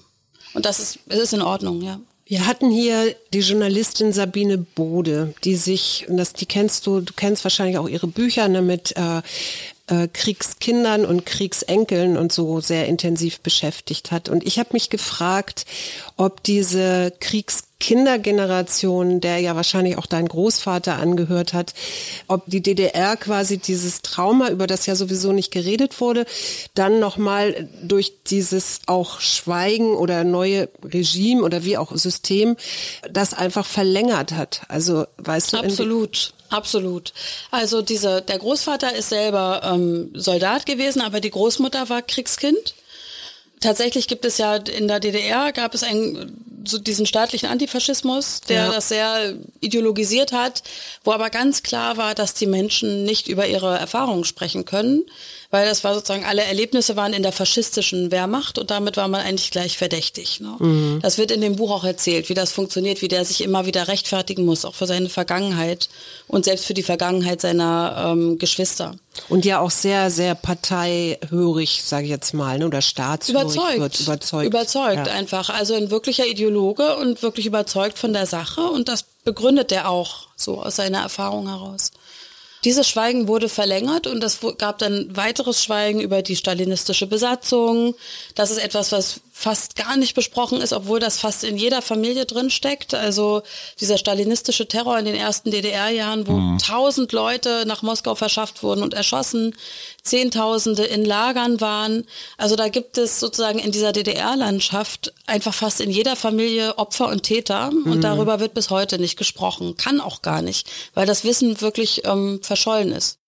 [0.55, 2.01] Und das ist, es ist in Ordnung, ja.
[2.31, 7.13] Wir hatten hier die Journalistin Sabine Bode, die sich, und das, die kennst du, du
[7.13, 9.23] kennst wahrscheinlich auch ihre Bücher ne, mit äh,
[9.89, 14.29] äh, Kriegskindern und Kriegsenkeln und so sehr intensiv beschäftigt hat.
[14.29, 15.67] Und ich habe mich gefragt,
[16.17, 17.13] ob diese
[17.81, 21.75] Kriegskindergeneration, der ja wahrscheinlich auch dein Großvater angehört hat,
[22.29, 26.27] ob die DDR quasi dieses Trauma, über das ja sowieso nicht geredet wurde,
[26.75, 32.57] dann nochmal durch dieses auch Schweigen oder neue Regime oder wie auch System,
[33.11, 34.63] das einfach verlängert hat.
[34.69, 37.13] Also weißt du, Absolut, absolut.
[37.51, 42.75] Also diese, der Großvater ist selber ähm, Soldat gewesen, aber die Großmutter war Kriegskind.
[43.61, 48.67] Tatsächlich gibt es ja in der DDR gab es einen so diesen staatlichen Antifaschismus, der
[48.67, 48.73] Ja.
[48.73, 50.63] das sehr ideologisiert hat,
[51.05, 55.05] wo aber ganz klar war, dass die Menschen nicht über ihre Erfahrungen sprechen können,
[55.51, 59.23] weil das war sozusagen, alle Erlebnisse waren in der faschistischen Wehrmacht und damit war man
[59.23, 60.41] eigentlich gleich verdächtig.
[60.41, 60.55] Ne?
[60.59, 61.01] Mhm.
[61.03, 63.89] Das wird in dem Buch auch erzählt, wie das funktioniert, wie der sich immer wieder
[63.89, 65.89] rechtfertigen muss, auch für seine Vergangenheit
[66.29, 68.95] und selbst für die Vergangenheit seiner ähm, Geschwister.
[69.29, 72.67] Und ja auch sehr, sehr parteihörig, sage ich jetzt mal, ne?
[72.67, 74.01] oder staatshörig überzeugt, wird.
[74.01, 74.47] Überzeugt.
[74.47, 75.13] Überzeugt ja.
[75.13, 75.51] einfach.
[75.51, 80.29] Also ein wirklicher Ideologe und wirklich überzeugt von der Sache und das begründet er auch
[80.37, 81.91] so aus seiner Erfahrung heraus.
[82.65, 87.95] Dieses Schweigen wurde verlängert und es gab dann weiteres Schweigen über die stalinistische Besatzung.
[88.35, 92.27] Das ist etwas, was fast gar nicht besprochen ist, obwohl das fast in jeder Familie
[92.27, 92.93] drin steckt.
[92.93, 93.41] Also
[93.81, 96.59] dieser stalinistische Terror in den ersten DDR-Jahren, wo mhm.
[96.59, 99.57] tausend Leute nach Moskau verschafft wurden und erschossen,
[100.03, 102.05] Zehntausende in Lagern waren.
[102.37, 107.23] Also da gibt es sozusagen in dieser DDR-Landschaft einfach fast in jeder Familie Opfer und
[107.23, 107.93] Täter mhm.
[107.93, 109.79] und darüber wird bis heute nicht gesprochen.
[109.79, 113.20] Kann auch gar nicht, weil das Wissen wirklich ähm, verschollen ist.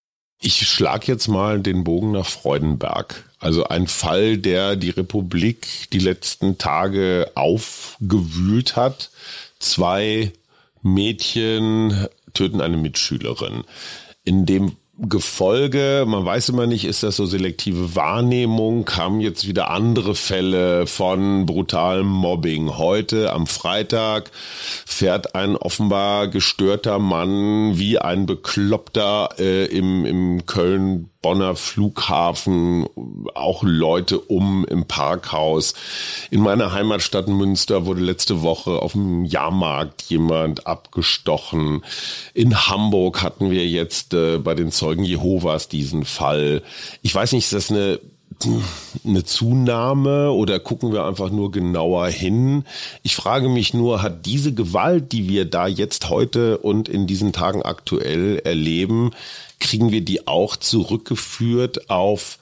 [0.44, 3.30] Ich schlag jetzt mal den Bogen nach Freudenberg.
[3.38, 9.10] Also ein Fall, der die Republik die letzten Tage aufgewühlt hat.
[9.60, 10.32] Zwei
[10.82, 13.62] Mädchen töten eine Mitschülerin.
[14.24, 14.76] In dem
[15.08, 20.86] Gefolge, man weiß immer nicht, ist das so selektive Wahrnehmung, kamen jetzt wieder andere Fälle
[20.86, 22.78] von brutalem Mobbing.
[22.78, 24.30] Heute am Freitag
[24.86, 32.86] fährt ein offenbar gestörter Mann wie ein Bekloppter äh, im, im Köln Bonner Flughafen,
[33.34, 35.74] auch Leute um im Parkhaus.
[36.30, 41.84] In meiner Heimatstadt Münster wurde letzte Woche auf dem Jahrmarkt jemand abgestochen.
[42.34, 46.62] In Hamburg hatten wir jetzt äh, bei den Zeugen Jehovas diesen Fall.
[47.02, 48.00] Ich weiß nicht, ist das eine
[49.04, 52.64] eine Zunahme oder gucken wir einfach nur genauer hin?
[53.02, 57.32] Ich frage mich nur, hat diese Gewalt, die wir da jetzt heute und in diesen
[57.32, 59.12] Tagen aktuell erleben,
[59.62, 62.38] kriegen wir die auch zurückgeführt auf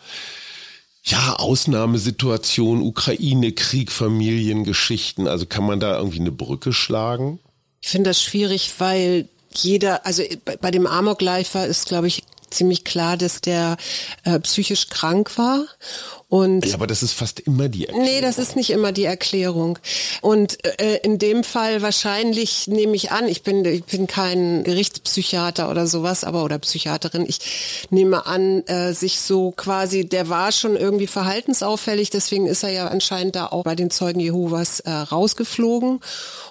[1.02, 5.26] ja, Ausnahmesituation, Ukraine, Krieg, Familiengeschichten.
[5.28, 7.38] Also kann man da irgendwie eine Brücke schlagen?
[7.80, 10.22] Ich finde das schwierig, weil jeder, also
[10.60, 13.76] bei dem Amokleifer ist, glaube ich, ziemlich klar, dass der
[14.24, 15.64] äh, psychisch krank war
[16.30, 18.08] und ja, aber das ist fast immer die Erklärung.
[18.08, 19.80] Nee, das ist nicht immer die Erklärung.
[20.20, 25.68] Und äh, in dem Fall wahrscheinlich nehme ich an, ich bin ich bin kein Gerichtspsychiater
[25.68, 30.76] oder sowas, aber oder Psychiaterin, ich nehme an, äh, sich so quasi, der war schon
[30.76, 35.98] irgendwie verhaltensauffällig, deswegen ist er ja anscheinend da auch bei den Zeugen Jehovas äh, rausgeflogen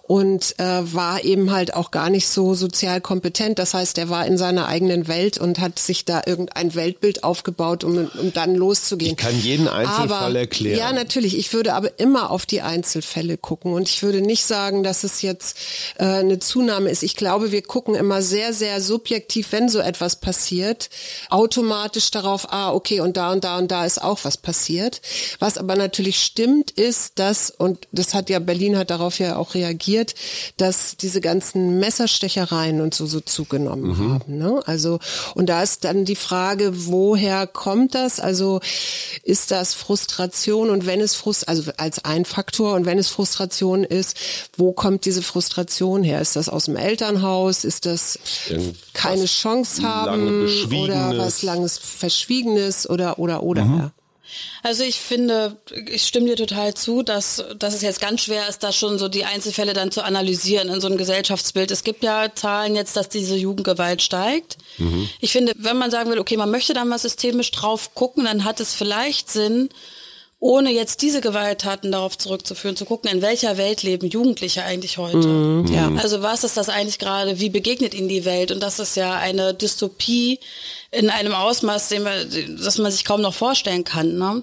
[0.04, 0.63] und äh,
[0.94, 3.60] war eben halt auch gar nicht so sozial kompetent.
[3.60, 7.86] Das heißt, er war in seiner eigenen Welt und hat sich da irgendein Weltbild aufgebaut,
[7.86, 9.12] um, um dann loszugehen.
[9.12, 10.78] Ich kann jeden Einzelfall aber, erklären.
[10.78, 11.38] Ja, natürlich.
[11.38, 15.22] Ich würde aber immer auf die Einzelfälle gucken und ich würde nicht sagen, dass es
[15.22, 15.58] jetzt
[15.98, 17.04] äh, eine Zunahme ist.
[17.04, 20.90] Ich glaube, wir gucken immer sehr, sehr subjektiv, wenn so etwas passiert,
[21.30, 25.02] automatisch darauf, ah, okay, und da und da und da ist auch was passiert.
[25.40, 29.54] Was aber natürlich stimmt, ist, dass, und das hat ja, Berlin hat darauf ja auch
[29.54, 30.16] reagiert,
[30.58, 34.14] dass diese ganzen Messerstechereien und so so zugenommen mhm.
[34.14, 34.38] haben.
[34.38, 34.62] Ne?
[34.66, 35.00] Also
[35.36, 38.20] und da ist dann die Frage, woher kommt das?
[38.20, 38.62] Also
[39.24, 43.84] ist das Frustration und wenn es Frust, also als ein Faktor und wenn es Frustration
[43.84, 44.17] ist,
[44.58, 46.22] wo kommt diese Frustration her?
[46.22, 47.63] Ist das aus dem Elternhaus?
[47.63, 48.17] Ist das
[48.50, 53.65] Irgendwas keine Chance haben oder was langes Verschwiegenes oder oder oder?
[53.65, 53.78] Mhm.
[53.78, 53.91] Ja.
[54.63, 58.63] Also ich finde, ich stimme dir total zu, dass, dass es jetzt ganz schwer ist,
[58.63, 61.72] da schon so die Einzelfälle dann zu analysieren in so einem Gesellschaftsbild.
[61.72, 64.58] Es gibt ja Zahlen jetzt, dass diese Jugendgewalt steigt.
[64.78, 65.10] Mhm.
[65.20, 68.44] Ich finde, wenn man sagen will, okay, man möchte da mal systemisch drauf gucken, dann
[68.44, 69.70] hat es vielleicht Sinn,
[70.42, 75.28] ohne jetzt diese Gewalttaten darauf zurückzuführen, zu gucken, in welcher Welt leben Jugendliche eigentlich heute.
[75.28, 75.92] Mhm, ja.
[75.98, 78.52] Also was ist das eigentlich gerade, wie begegnet ihnen die Welt?
[78.52, 80.39] Und das ist ja eine Dystopie,
[80.91, 82.13] in einem Ausmaß, den man,
[82.63, 84.17] das man sich kaum noch vorstellen kann.
[84.17, 84.41] Ne?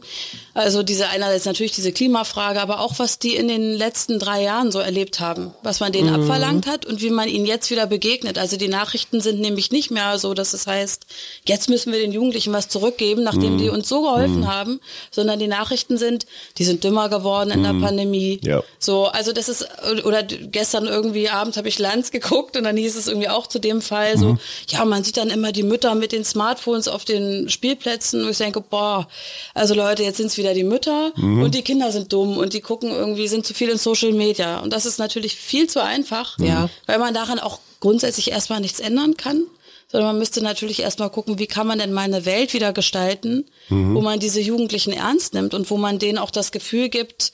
[0.54, 4.70] Also diese einerseits natürlich diese Klimafrage, aber auch was die in den letzten drei Jahren
[4.70, 6.22] so erlebt haben, was man denen mhm.
[6.22, 8.38] abverlangt hat und wie man ihnen jetzt wieder begegnet.
[8.38, 11.06] Also die Nachrichten sind nämlich nicht mehr so, dass es heißt,
[11.46, 13.58] jetzt müssen wir den Jugendlichen was zurückgeben, nachdem mhm.
[13.58, 14.46] die uns so geholfen mhm.
[14.46, 14.80] haben,
[15.10, 16.26] sondern die Nachrichten sind,
[16.58, 17.82] die sind dümmer geworden in der mhm.
[17.82, 18.40] Pandemie.
[18.44, 18.62] Ja.
[18.78, 19.66] So, also das ist
[20.04, 23.58] oder gestern irgendwie abends habe ich Lanz geguckt und dann hieß es irgendwie auch zu
[23.58, 24.38] dem Fall so, mhm.
[24.68, 28.36] ja, man sieht dann immer die Mütter mit den Smartphones auf den Spielplätzen und ich
[28.36, 29.08] denke, boah,
[29.54, 31.42] also Leute, jetzt sind es wieder die Mütter mhm.
[31.42, 34.60] und die Kinder sind dumm und die gucken irgendwie, sind zu viel in Social Media.
[34.60, 36.68] Und das ist natürlich viel zu einfach, ja.
[36.84, 39.44] weil man daran auch grundsätzlich erstmal nichts ändern kann
[39.88, 43.94] sondern man müsste natürlich erstmal gucken, wie kann man denn meine Welt wieder gestalten, mhm.
[43.94, 47.32] wo man diese Jugendlichen ernst nimmt und wo man denen auch das Gefühl gibt,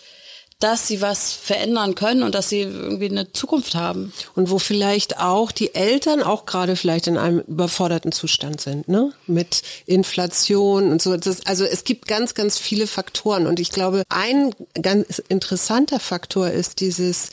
[0.63, 4.13] dass sie was verändern können und dass sie irgendwie eine Zukunft haben.
[4.35, 9.13] Und wo vielleicht auch die Eltern auch gerade vielleicht in einem überforderten Zustand sind, ne?
[9.27, 11.17] Mit Inflation und so.
[11.17, 13.47] Das, also es gibt ganz, ganz viele Faktoren.
[13.47, 17.31] Und ich glaube, ein ganz interessanter Faktor ist dieses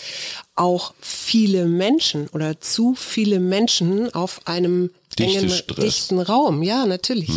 [0.55, 5.83] auch viele Menschen oder zu viele Menschen auf einem Dichte Stress.
[5.83, 6.63] dichten Raum.
[6.63, 7.31] Ja, natürlich.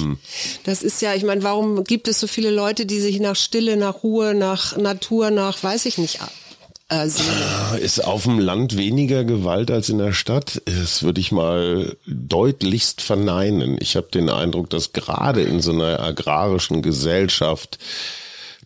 [0.65, 3.77] Das ist ja, ich meine, warum gibt es so viele Leute, die sich nach Stille,
[3.77, 6.21] nach Ruhe, nach Natur, nach weiß ich nicht
[6.89, 7.79] äh, sehnen?
[7.81, 10.63] Ist auf dem Land weniger Gewalt als in der Stadt?
[10.67, 13.79] Das würde ich mal deutlichst verneinen.
[13.81, 17.79] Ich habe den Eindruck, dass gerade in so einer agrarischen Gesellschaft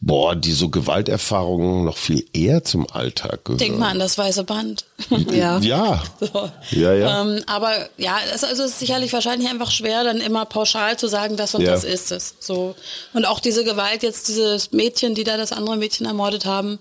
[0.01, 3.59] boah, die so Gewalterfahrungen noch viel eher zum Alltag gehören.
[3.59, 4.85] Denk mal an das weiße Band.
[5.31, 5.59] Ja.
[5.59, 6.03] Ja.
[6.21, 6.51] So.
[6.71, 7.23] Ja, ja.
[7.23, 11.07] Ähm, aber ja, es, also es ist sicherlich wahrscheinlich einfach schwer, dann immer pauschal zu
[11.09, 11.73] sagen, das und Ja.
[11.73, 12.35] das ist es.
[12.41, 12.75] So.
[13.13, 16.79] Und auch diese Gewalt, jetzt dieses Mädchen, die da das andere Mädchen ermordet haben.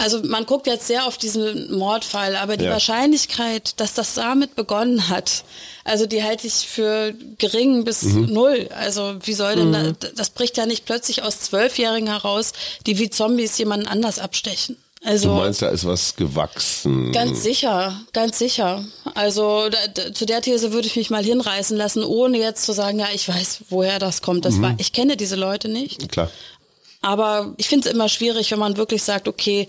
[0.00, 2.70] Also man guckt jetzt sehr auf diesen Mordfall, aber die Ja.
[2.72, 5.44] Wahrscheinlichkeit, dass das damit begonnen hat,
[5.84, 8.32] also die halte ich für gering bis Mhm.
[8.32, 8.68] null.
[8.74, 12.52] Also wie soll denn da, das bricht ja nicht plötzlich aus Zwölfjährigen heraus,
[12.86, 14.76] die wie Zombies jemanden anders abstechen.
[15.02, 17.12] Also Du meinst, da ist was gewachsen.
[17.12, 18.84] Ganz sicher, ganz sicher.
[19.14, 22.98] Also da, zu der These würde ich mich mal hinreißen lassen, ohne jetzt zu sagen,
[22.98, 24.44] ja, ich weiß, woher das kommt.
[24.44, 26.10] Das war, ich kenne diese Leute nicht.
[26.12, 26.30] Klar.
[27.02, 29.68] Aber ich finde es immer schwierig, wenn man wirklich sagt, okay,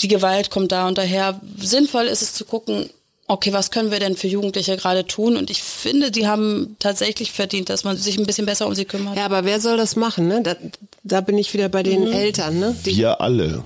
[0.00, 1.40] die Gewalt kommt da und daher.
[1.58, 2.90] Sinnvoll ist es zu gucken,
[3.26, 5.36] okay, was können wir denn für Jugendliche gerade tun?
[5.36, 8.84] Und ich finde, die haben tatsächlich verdient, dass man sich ein bisschen besser um sie
[8.84, 9.16] kümmert.
[9.16, 10.28] Ja, aber wer soll das machen?
[10.28, 10.42] Ne?
[10.42, 10.56] Da,
[11.04, 12.12] da bin ich wieder bei den Mhm.
[12.12, 12.58] Eltern.
[12.58, 12.76] Ne?
[12.84, 13.64] Die, Wir alle.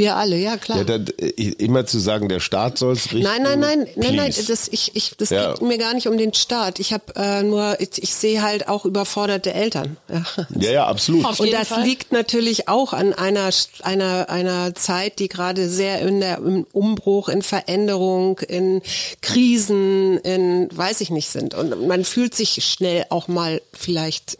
[0.00, 0.78] Wir alle, ja klar.
[0.78, 1.26] Ja, da, äh,
[1.58, 3.22] immer zu sagen, der Staat soll es richten.
[3.22, 4.46] Nein, nein, nein, nein, nein, please.
[4.48, 5.52] das, ich, ich, das Ja.
[5.52, 6.80] geht mir gar nicht um den Staat.
[6.80, 9.96] Ich habe äh, nur, ich, ich sehe halt auch überforderte Eltern.
[10.12, 10.24] Ja.
[10.58, 11.24] Ja, ja, absolut.
[11.24, 11.84] Auf Und das Fall.
[11.84, 13.50] liegt natürlich auch an einer,
[13.82, 18.82] einer, einer Zeit, die gerade sehr in der, im Umbruch, in Veränderung, in
[19.20, 21.54] Krisen, in weiß ich nicht sind.
[21.54, 24.38] Und man fühlt sich schnell auch mal vielleicht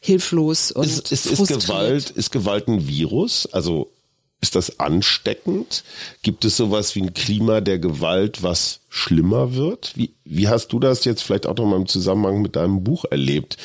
[0.00, 1.48] hilflos und Ist, ist, ist.
[1.48, 3.48] Gewalt, ist Gewalt ein Virus?
[3.52, 3.90] Also
[4.40, 5.84] ist das ansteckend?
[6.22, 9.92] Gibt es sowas wie ein Klima der Gewalt, was schlimmer wird?
[9.96, 13.04] Wie, wie hast du das jetzt vielleicht auch noch mal im Zusammenhang mit deinem Buch
[13.10, 13.56] erlebt?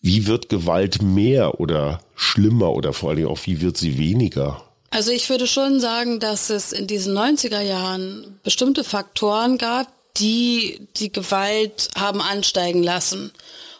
[0.00, 4.62] Wie wird Gewalt mehr oder schlimmer oder vor allen Dingen auch wie wird sie weniger?
[4.90, 10.86] Also ich würde schon sagen, dass es in diesen 90er Jahren bestimmte Faktoren gab, die
[10.96, 13.32] die Gewalt haben ansteigen lassen.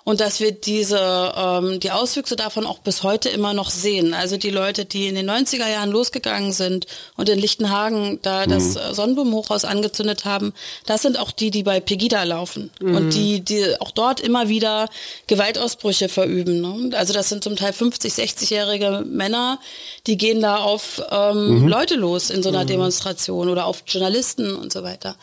[0.04, 4.12] Und dass wir diese, ähm, die Auswüchse davon auch bis heute immer noch sehen.
[4.12, 6.86] Also die Leute, die in den 90er Jahren losgegangen sind
[7.16, 10.52] und in Lichtenhagen da das äh, Sonnenblumenhochhaus angezündet haben,
[10.84, 12.70] das sind auch die, die bei Pegida laufen.
[12.80, 14.90] Und die, die auch dort immer wieder
[15.26, 16.60] Gewaltausbrüche verüben.
[16.60, 16.96] Ne?
[16.96, 19.58] Also das sind zum Teil 50, 60-jährige Männer,
[20.06, 24.70] die gehen da auf ähm, Leute los in so einer Demonstration oder auf Journalisten und
[24.70, 25.16] so weiter.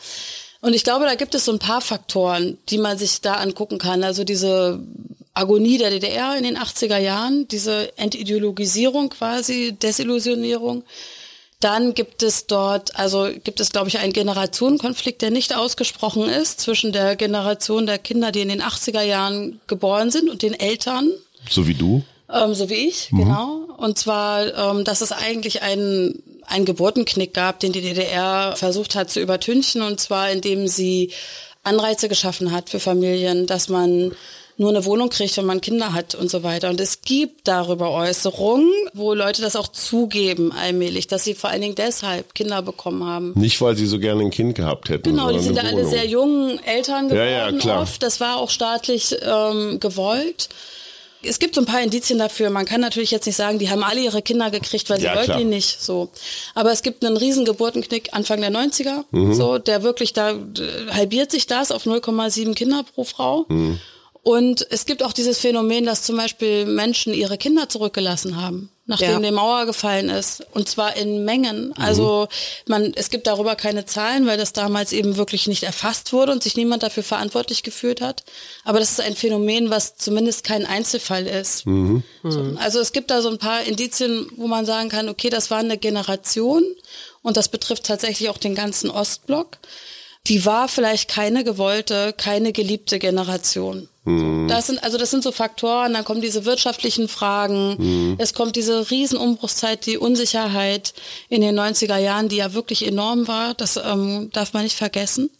[0.62, 3.78] Und ich glaube, da gibt es so ein paar Faktoren, die man sich da angucken
[3.78, 4.02] kann.
[4.04, 4.80] Also diese
[5.34, 10.84] Agonie der DDR in den 80er Jahren, diese Entideologisierung quasi, Desillusionierung.
[11.58, 16.60] Dann gibt es dort, also gibt es, glaube ich, einen Generationenkonflikt, der nicht ausgesprochen ist
[16.60, 21.10] zwischen der Generation der Kinder, die in den 80er Jahren geboren sind und den Eltern,
[21.48, 22.02] So wie du?
[22.32, 23.60] ähm, so wie ich, genau.
[23.76, 29.10] Und zwar, ähm, dass es eigentlich einen, einen Geburtenknick gab, den die DDR versucht hat
[29.10, 31.12] zu übertünchen, und zwar indem sie
[31.62, 34.12] Anreize geschaffen hat für Familien, dass man
[34.58, 36.68] nur eine Wohnung kriegt, wenn man Kinder hat und so weiter.
[36.70, 41.62] Und es gibt darüber Äußerungen, wo Leute das auch zugeben allmählich, dass sie vor allen
[41.62, 43.32] Dingen deshalb Kinder bekommen haben.
[43.34, 45.04] Nicht, weil sie so gerne ein Kind gehabt hätten.
[45.04, 47.82] Genau, die sind ja alle sehr jungen Eltern Ja, geworden ja, klar.
[47.82, 48.02] oft.
[48.02, 50.48] Das war auch staatlich ähm, gewollt.
[51.24, 52.50] Es gibt so ein paar Indizien dafür.
[52.50, 55.14] Man kann natürlich jetzt nicht sagen, die haben alle ihre Kinder gekriegt, weil sie Ja,
[55.14, 55.38] wollten klar.
[55.38, 55.80] die nicht.
[55.80, 56.10] So,
[56.54, 59.04] aber es gibt einen riesen Geburtenknick Anfang der 90er.
[59.10, 59.34] Mhm.
[59.34, 60.34] So, der wirklich da
[60.90, 63.46] halbiert sich das auf 0,7 Kinder pro Frau.
[63.48, 63.78] Mhm.
[64.24, 69.10] Und es gibt auch dieses Phänomen, dass zum Beispiel Menschen ihre Kinder zurückgelassen haben, nachdem
[69.10, 69.30] Ja.
[69.30, 70.44] die Mauer gefallen ist.
[70.52, 71.72] Und zwar in Mengen.
[71.76, 72.28] Also
[72.66, 76.42] man, es gibt darüber keine Zahlen, weil das damals eben wirklich nicht erfasst wurde und
[76.42, 78.24] sich niemand dafür verantwortlich gefühlt hat.
[78.64, 81.64] Aber das ist ein Phänomen, was zumindest kein Einzelfall ist.
[82.22, 85.50] So, also es gibt da so ein paar Indizien, wo man sagen kann, okay, das
[85.50, 86.62] war eine Generation
[87.22, 89.58] und das betrifft tatsächlich auch den ganzen Ostblock.
[90.28, 93.88] Die war vielleicht keine gewollte, keine geliebte Generation.
[94.48, 98.90] Das sind, also das sind so Faktoren, dann kommen diese wirtschaftlichen Fragen, es kommt diese
[98.90, 100.92] Riesenumbruchszeit, die Unsicherheit
[101.28, 105.30] in den 90er Jahren, die ja wirklich enorm war, das ähm, darf man nicht vergessen.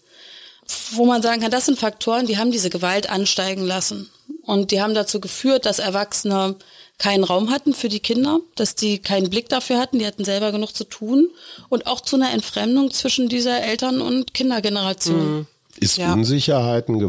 [0.93, 4.09] Wo man sagen kann, das sind Faktoren, die haben diese Gewalt ansteigen lassen.
[4.45, 6.57] Und die haben dazu geführt, dass Erwachsene
[6.99, 10.53] keinen Raum hatten für die Kinder, dass die keinen Blick dafür hatten, die hatten selber
[10.53, 11.29] genug zu tun
[11.69, 15.39] und auch zu einer Entfremdung zwischen dieser Eltern- und Kindergeneration.
[15.39, 15.47] Mhm.
[15.81, 16.13] Ist Ja.
[16.13, 17.01] Unsicherheit ein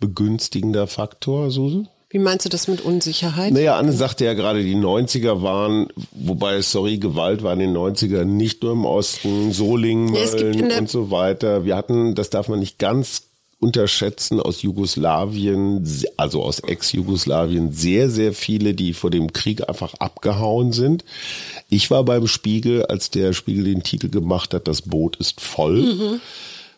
[0.00, 1.88] gewaltbegünstigender Faktor, Susan?
[2.08, 3.52] Wie meinst du das mit Unsicherheit?
[3.52, 8.24] Naja, Anne sagte ja gerade, die 90er waren, wobei, sorry, Gewalt war in den 90ern
[8.24, 11.64] nicht nur im Osten, Solingen, Ja, Mölln der- und so weiter.
[11.64, 13.22] Wir hatten, das darf man nicht ganz
[13.58, 15.84] unterschätzen, aus Jugoslawien,
[16.16, 21.04] also aus Ex-Jugoslawien, sehr, sehr viele, die vor dem Krieg einfach abgehauen sind.
[21.68, 25.82] Ich war beim Spiegel, als der Spiegel den Titel gemacht hat, das Boot ist voll,
[25.82, 26.20] Mhm.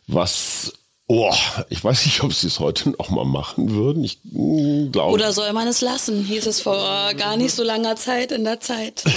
[0.07, 0.73] was
[1.11, 1.35] Oh,
[1.71, 4.05] ich weiß nicht, ob sie es heute noch mal machen würden.
[4.05, 5.15] Ich mm, glaube.
[5.15, 8.45] Oder soll man es lassen, hieß es vor äh, gar nicht so langer Zeit in
[8.45, 9.05] der Zeit.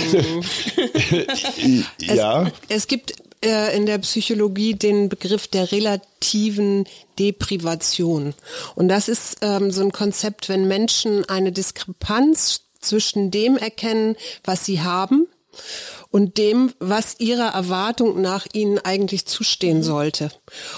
[2.00, 2.50] ja.
[2.70, 6.86] Es gibt äh, in der Psychologie den Begriff der relativen
[7.20, 8.36] Deprivation.
[8.76, 14.16] Und das ist ähm, so ein Konzept, wenn Menschen eine Diskrepanz zwischen dem erkennen,
[14.46, 15.28] was sie haben
[16.12, 20.30] und dem, was ihrer Erwartung nach ihnen eigentlich zustehen sollte.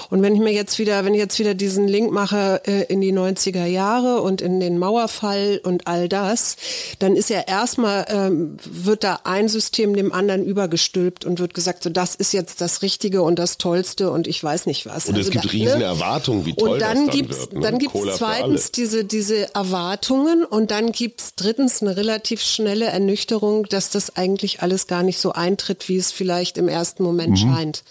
[0.09, 3.01] Und wenn ich mir jetzt wieder, wenn ich jetzt wieder diesen Link mache äh, in
[3.01, 6.55] die 90er Jahre und in den Mauerfall und all das,
[6.99, 11.83] dann ist ja erstmal, ähm, wird da ein System dem anderen übergestülpt und wird gesagt,
[11.83, 15.07] so das ist jetzt das Richtige und das Tollste und ich weiß nicht was.
[15.07, 17.59] Und es gibt da, riesen Erwartungen, wie toll und dann das dann gibt's, wird, ne?
[17.61, 23.65] Dann Cola für zweitens diese, diese Erwartungen und dann gibt's drittens eine relativ schnelle Ernüchterung,
[23.65, 27.37] dass das eigentlich alles gar nicht so eintritt, wie es vielleicht im ersten Moment Mhm.
[27.55, 27.83] scheint.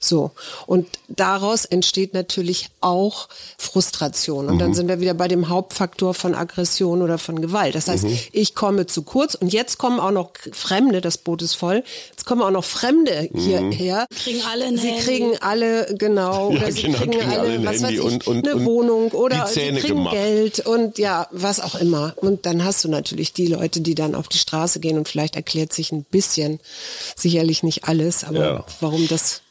[0.00, 0.32] So.
[0.66, 4.48] Und daraus entsteht natürlich auch Frustration.
[4.48, 4.58] Und Mhm.
[4.58, 7.76] dann sind wir wieder bei dem Hauptfaktor von Aggression oder von Gewalt.
[7.76, 8.18] Das heißt, Mhm.
[8.32, 12.24] ich komme zu kurz und jetzt kommen auch noch Fremde, das Boot ist voll, jetzt
[12.26, 13.38] kommen auch noch Fremde Mhm.
[13.38, 14.06] hierher.
[14.24, 15.04] Kriegen alle ein Sie Handy.
[15.04, 18.00] kriegen alle, genau, Ja, oder sie genau, kriegen, kriegen alle alle, ein was weiß ich,
[18.00, 20.14] und- und- eine und Wohnung oder sie kriegen gemacht.
[20.14, 22.14] Geld und ja, was auch immer.
[22.16, 25.36] Und dann hast du natürlich die Leute, die dann auf die Straße gehen und vielleicht
[25.36, 26.60] erklärt sich ein bisschen,
[27.16, 28.64] sicherlich nicht alles, aber Ja.
[28.80, 29.42] warum das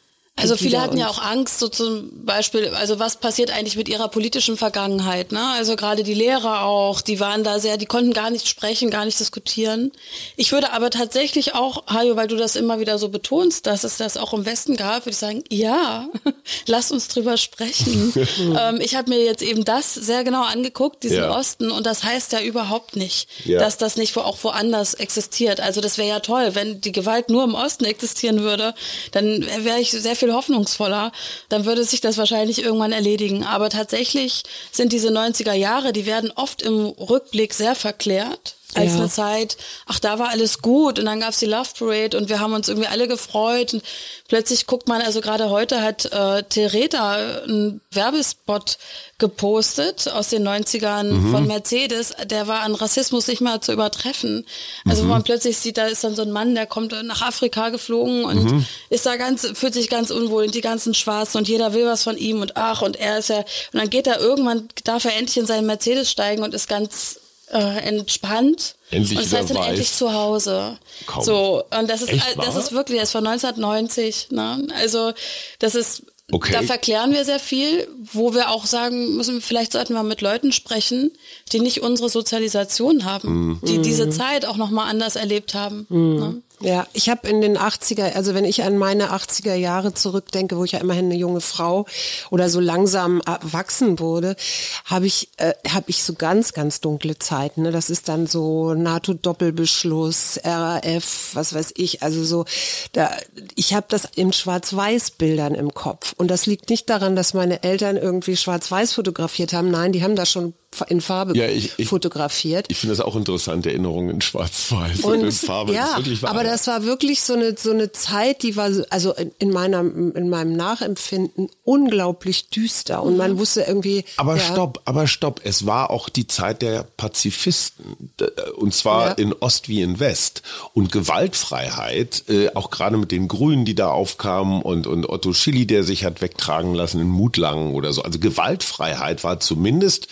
[0.41, 4.07] Also viele hatten ja auch Angst, so zum Beispiel, also was passiert eigentlich mit ihrer
[4.07, 5.41] politischen Vergangenheit, ne?
[5.55, 9.05] Also gerade die Lehrer auch, die waren da sehr, die konnten gar nicht sprechen, gar
[9.05, 9.91] nicht diskutieren.
[10.35, 13.97] Ich würde aber tatsächlich auch, Hajo, weil du das immer wieder so betonst, dass es
[13.97, 16.07] das auch im Westen gab, würde ich sagen, ja,
[16.67, 18.13] lass uns drüber sprechen.
[18.59, 21.35] ähm, ich habe mir jetzt eben das sehr genau angeguckt, diesen Ja.
[21.37, 23.59] Osten, und das heißt ja überhaupt nicht, Ja.
[23.59, 25.59] dass das nicht wo- auch woanders existiert.
[25.59, 28.73] Also das wäre ja toll, wenn die Gewalt nur im Osten existieren würde,
[29.11, 31.11] dann wäre ich sehr viel hoffnungsvoller.
[31.49, 33.43] Dann würde sich das wahrscheinlich irgendwann erledigen.
[33.43, 38.55] Aber tatsächlich sind diese 90er Jahre, die werden oft im Rückblick sehr verklärt.
[38.75, 38.99] Als Ja.
[38.99, 39.57] eine Zeit,
[39.87, 42.67] ach, da war alles gut und dann gab's die Love Parade und wir haben uns
[42.69, 43.83] irgendwie alle gefreut und
[44.27, 47.13] plötzlich guckt man, also gerade heute hat äh, Tereta
[47.43, 48.77] einen Werbespot
[49.17, 54.45] gepostet aus den 90ern von Mercedes, der war an Rassismus nicht mehr zu übertreffen.
[54.87, 57.69] Also wo man plötzlich sieht, da ist dann so ein Mann, der kommt nach Afrika
[57.69, 61.73] geflogen und ist da ganz, fühlt sich ganz unwohl und die ganzen Schwarzen und jeder
[61.73, 64.69] will was von ihm und ach und er ist ja, und dann geht er irgendwann,
[64.83, 67.18] darf er endlich in seinen Mercedes steigen und ist ganz
[67.51, 68.75] äh, entspannt.
[68.91, 69.67] Endlich und ist wieder heißt dann weiß.
[69.67, 70.77] endlich zu Hause.
[71.05, 71.23] Kaum.
[71.23, 74.67] So, und das ist, Echt das ist wirklich, das war 1990, ne?
[74.75, 75.13] Also,
[75.59, 76.53] das ist, Okay.
[76.53, 80.51] da verklären wir sehr viel, wo wir auch sagen müssen, vielleicht sollten wir mit Leuten
[80.51, 81.11] sprechen,
[81.51, 85.87] die nicht unsere Sozialisation haben, die diese Zeit auch nochmal anders erlebt haben.
[85.89, 86.41] Ne?
[86.61, 90.65] Ja, ich habe in den 80er, also wenn ich an meine 80er Jahre zurückdenke, wo
[90.65, 91.85] ich ja immerhin eine junge Frau
[92.31, 94.35] oder so langsam erwachsen wurde,
[94.83, 97.71] habe ich äh, habe ich so ganz ganz dunkle Zeiten, ne?
[97.71, 102.43] Das ist dann so NATO Doppelbeschluss, RAF, was weiß ich, also so
[102.91, 103.09] da
[103.55, 106.13] ich habe das in schwarz-weiß Bildern im Kopf.
[106.17, 110.17] Und das liegt nicht daran, dass meine Eltern irgendwie schwarz-weiß fotografiert haben, nein, die haben
[110.17, 110.53] das schon
[110.87, 112.67] in Farbe Ja, ich- ich- fotografiert.
[112.69, 115.73] Ich finde das auch interessant, Erinnerungen in Schwarz-Weiß und, in Farbe.
[115.73, 119.13] Ja, das aber das war wirklich so eine so eine Zeit, die war so- also
[119.13, 124.05] in, in meiner in meinem Nachempfinden unglaublich düster und man wusste irgendwie.
[124.17, 125.41] Aber ja, stopp, aber stopp.
[125.43, 128.11] Es war auch die Zeit der Pazifisten.
[128.55, 129.13] Und zwar Ja.
[129.13, 130.43] in Ost wie in West.
[130.73, 135.65] Und Gewaltfreiheit, äh, auch gerade mit den Grünen, die da aufkamen und, und Otto Schilly,
[135.65, 138.01] der sich hat wegtragen lassen in Mutlangen oder so.
[138.03, 140.07] Also Gewaltfreiheit war zumindest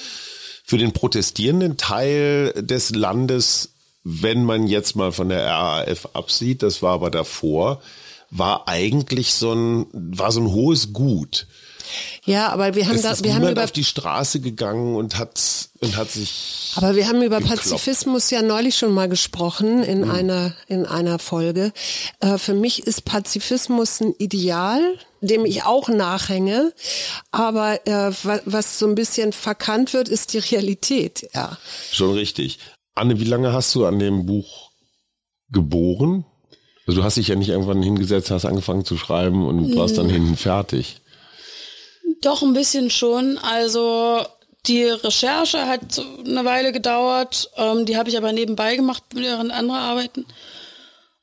[0.68, 6.82] für den protestierenden Teil des Landes, wenn man jetzt mal von der RAF absieht, das
[6.82, 7.82] war aber davor,
[8.32, 11.48] war eigentlich so ein, war so ein hohes Gut.
[12.26, 15.40] Ja, aber wir haben da ist wir haben über auf die Straße gegangen und hat
[15.80, 17.62] und hat sich aber wir haben über gekloppt.
[17.62, 20.12] Pazifismus ja neulich schon mal gesprochen in Mhm.
[20.12, 21.72] einer in einer Folge.
[22.20, 24.82] Äh, für mich ist Pazifismus ein Ideal,
[25.22, 26.74] dem ich auch nachhänge,
[27.32, 31.28] aber äh, wa- was so ein bisschen verkannt wird, ist die Realität.
[31.34, 31.58] Ja.
[31.92, 32.60] schon richtig.
[32.96, 34.72] Anne, wie lange hast du an dem Buch
[35.50, 36.26] geboren?
[36.88, 40.10] Also du hast dich ja nicht irgendwann hingesetzt, hast angefangen zu schreiben und warst dann
[40.10, 41.02] hinten fertig.
[42.22, 43.38] Doch, ein bisschen schon.
[43.38, 44.26] Also
[44.66, 47.50] die Recherche hat eine Weile gedauert.
[47.58, 50.26] Ähm, die habe ich aber nebenbei gemacht, während andere arbeiten.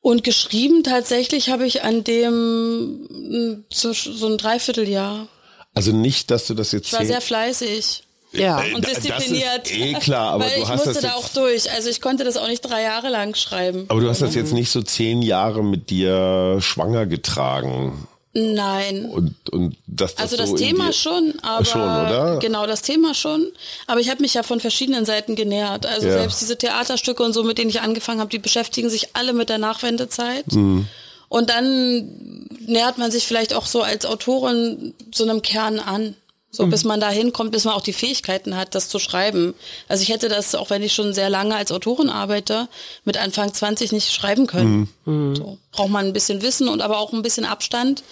[0.01, 5.29] Und geschrieben tatsächlich habe ich an dem so, so ein Dreivierteljahr.
[5.75, 8.03] Also nicht, dass du das jetzt Ich war sehr fleißig.
[8.33, 8.63] Ja.
[8.63, 9.63] Äh, Und diszipliniert.
[9.65, 11.71] Das ist eh klar, aber Weil du ich hast musste das da auch durch.
[11.71, 13.87] Also ich konnte das auch nicht drei Jahre lang schreiben.
[13.89, 19.05] aber du hast das jetzt nicht so zehn Jahre mit dir schwanger getragen Nein.
[19.07, 22.39] und und das, das Also das so Thema schon, aber Schon, oder?
[22.41, 23.47] genau das Thema schon.
[23.87, 25.87] Aber ich habe mich ja von verschiedenen Seiten genähert.
[25.87, 26.15] Also Ja.
[26.15, 29.49] selbst diese Theaterstücke und so, mit denen ich angefangen habe, die beschäftigen sich alle mit
[29.51, 30.53] der Nachwendezeit.
[30.53, 30.89] Mhm.
[31.29, 36.15] Und dann nähert man sich vielleicht auch so als Autorin so einem Kern an.
[36.55, 39.55] So bis man da hinkommt, bis man auch die Fähigkeiten hat, das zu schreiben.
[39.89, 42.69] Also ich hätte das, auch wenn ich schon sehr lange als Autorin arbeite,
[43.05, 44.89] mit Anfang 20 nicht schreiben können.
[45.05, 45.59] So.
[45.73, 48.05] Braucht man ein bisschen Wissen und aber auch ein bisschen Abstand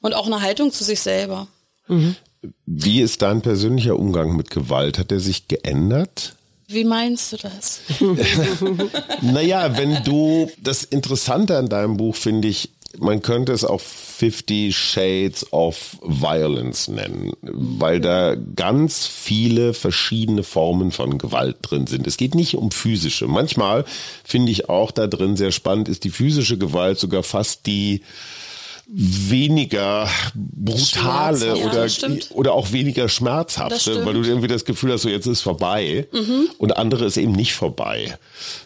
[0.00, 1.46] und auch eine Haltung zu sich selber.
[2.66, 4.98] Wie ist dein persönlicher Umgang mit Gewalt?
[4.98, 6.34] Hat er sich geändert?
[6.68, 7.80] Wie meinst du das?
[9.22, 14.76] Naja, wenn du, das Interessante an deinem Buch finde ich, man könnte es auch 50
[14.76, 22.06] Shades of Violence nennen, weil da ganz viele verschiedene Formen von Gewalt drin sind.
[22.06, 23.28] Es geht nicht um physische.
[23.28, 23.84] Manchmal
[24.24, 28.02] finde ich auch da drin sehr spannend, ist die physische Gewalt sogar fast die
[28.92, 35.02] weniger brutale Schmerz, ja, oder, oder auch weniger schmerzhafte, weil du irgendwie das Gefühl hast,
[35.02, 36.08] so jetzt ist vorbei
[36.58, 38.18] und andere ist eben nicht vorbei.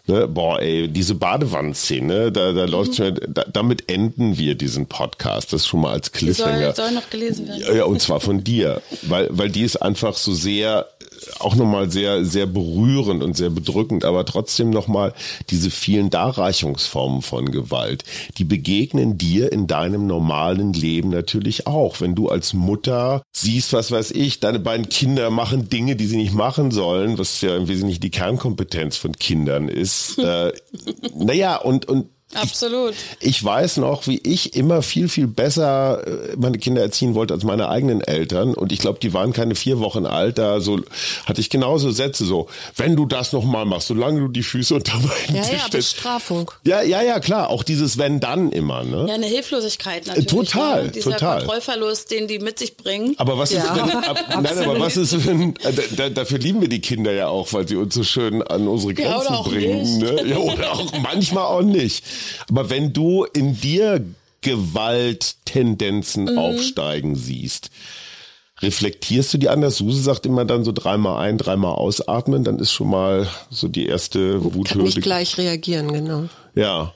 [0.07, 0.27] Ne?
[0.27, 5.53] Boah, ey, diese Badewannenszene, da, da läuft schon, da, damit enden wir diesen Podcast.
[5.53, 6.75] Das schon mal als Die soll, Cliffhanger.
[6.75, 7.61] soll noch gelesen werden.
[7.61, 10.87] Ja, ja, und zwar von dir, weil, weil die ist einfach so sehr,
[11.41, 15.12] auch nochmal sehr, sehr berührend und sehr bedrückend, aber trotzdem nochmal
[15.51, 18.05] diese vielen Darreichungsformen von Gewalt,
[18.39, 22.01] die begegnen dir in deinem normalen Leben natürlich auch.
[22.01, 26.16] Wenn du als Mutter siehst, was weiß ich, deine beiden Kinder machen Dinge, die sie
[26.16, 30.18] nicht machen sollen, was ja im Wesentlichen die Kernkompetenz von Kindern ist.
[30.18, 30.53] äh,
[31.14, 32.95] naja, und, und Absolut.
[33.20, 37.45] ich weiß noch, wie ich immer viel, viel besser äh, meine Kinder erziehen wollte als
[37.45, 38.55] meine eigenen Eltern.
[38.55, 40.39] Und ich glaube, die waren keine vier Wochen alt.
[40.39, 40.80] Da so
[41.26, 44.95] hatte ich genauso Sätze so, wenn du das nochmal machst, solange du die Füße unter
[44.99, 45.68] meinen Ja, Tisch ja.
[45.70, 46.51] Bestrafung.
[46.64, 47.51] Ja, ja, ja, klar.
[47.51, 49.07] Auch dieses wenn dann immer, ne?
[49.09, 50.26] Ja, eine Hilflosigkeit natürlich.
[50.28, 50.91] total, ne?
[50.91, 51.39] Dieser total.
[51.39, 53.14] Kontrollverlust, den die mit sich bringen.
[53.18, 53.76] Aber was ist, Ja.
[53.76, 57.28] wenn, ab, nein, aber was ist, wenn, äh, da, dafür lieben wir die Kinder ja
[57.28, 59.99] auch, weil sie uns so schön an unsere Ja, Grenzen auch bringen.
[59.99, 60.22] Ne?
[60.26, 62.05] Ja, oder auch manchmal auch nicht.
[62.49, 64.05] Aber wenn du in dir
[64.43, 66.39] Gewalttendenzen Mhm.
[66.39, 67.70] aufsteigen siehst,
[68.61, 69.79] reflektierst du die anders?
[69.79, 73.87] Suse sagt immer dann so dreimal ein, dreimal ausatmen, dann ist schon mal so die
[73.87, 76.29] erste Kann nicht gleich reagieren, genau.
[76.55, 76.93] Ja.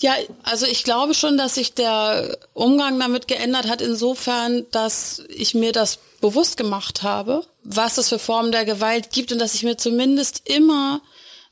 [0.00, 0.12] Ja,
[0.42, 5.72] also ich glaube schon, dass sich der Umgang damit geändert hat, insofern, dass ich mir
[5.72, 9.78] das bewusst gemacht habe, was es für Formen der Gewalt gibt und dass ich mir
[9.78, 11.00] zumindest immer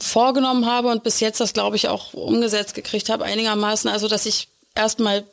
[0.01, 4.27] vorgenommen habe und bis jetzt das, glaube ich, auch umgesetzt gekriegt habe, einigermaßen, also dass
[4.27, 5.25] ich erstmal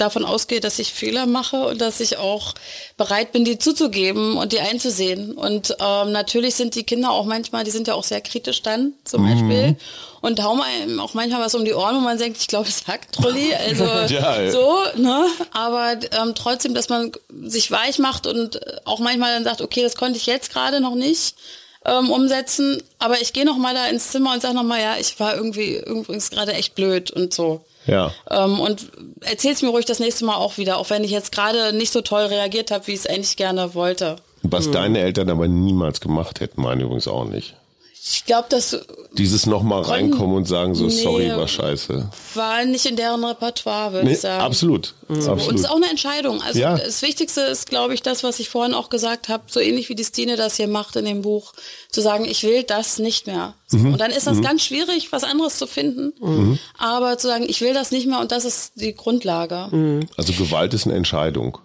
[0.00, 2.54] davon ausgehe, dass ich Fehler mache und dass ich auch
[2.96, 5.32] bereit bin, die zuzugeben und die einzusehen.
[5.32, 8.94] Und ähm, natürlich sind die Kinder auch manchmal, die sind ja auch sehr kritisch dann
[9.04, 9.76] zum Beispiel
[10.20, 12.86] und hauen einem auch manchmal was um die Ohren, wo man denkt, ich glaube, es
[12.86, 13.50] hackt Trulli.
[13.60, 14.50] Also ja.
[14.50, 15.26] so, ne?
[15.52, 19.96] Aber ähm, trotzdem, dass man sich weich macht und auch manchmal dann sagt, okay, das
[19.96, 21.36] konnte ich jetzt gerade noch nicht
[21.84, 24.96] ähm, umsetzen, aber ich gehe noch mal da ins Zimmer und sage noch mal, ja,
[24.98, 27.64] ich war irgendwie übrigens gerade echt blöd und so.
[27.86, 28.12] Ja.
[28.30, 28.90] Ähm, und
[29.22, 32.02] erzähl's mir ruhig das nächste Mal auch wieder, auch wenn ich jetzt gerade nicht so
[32.02, 34.16] toll reagiert habe, wie ich es eigentlich gerne wollte.
[34.42, 37.56] Was deine Eltern aber niemals gemacht hätten, meine übrigens auch nicht.
[38.02, 38.78] Ich glaube, das
[39.12, 41.02] Dieses nochmal reinkommen und sagen so, Nee.
[41.02, 42.08] sorry, war scheiße.
[42.34, 44.42] war nicht in deren Repertoire, würde Nee, ich sagen.
[44.42, 44.94] absolut.
[45.08, 45.60] Und es absolut.
[45.60, 46.40] ist auch eine Entscheidung.
[46.40, 46.78] Also Ja.
[46.78, 49.94] das Wichtigste ist, glaube ich, das, was ich vorhin auch gesagt habe, so ähnlich wie
[49.94, 51.52] die Stine das hier macht in dem Buch,
[51.90, 53.54] zu sagen, ich will das nicht mehr.
[53.66, 53.76] So.
[53.76, 53.92] Mhm.
[53.92, 56.58] Und dann ist das ganz schwierig, was anderes zu finden.
[56.78, 59.68] Aber zu sagen, ich will das nicht mehr und das ist die Grundlage.
[59.70, 60.08] Mhm.
[60.16, 61.58] Also Gewalt ist eine Entscheidung.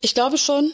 [0.00, 0.72] Ich glaube schon.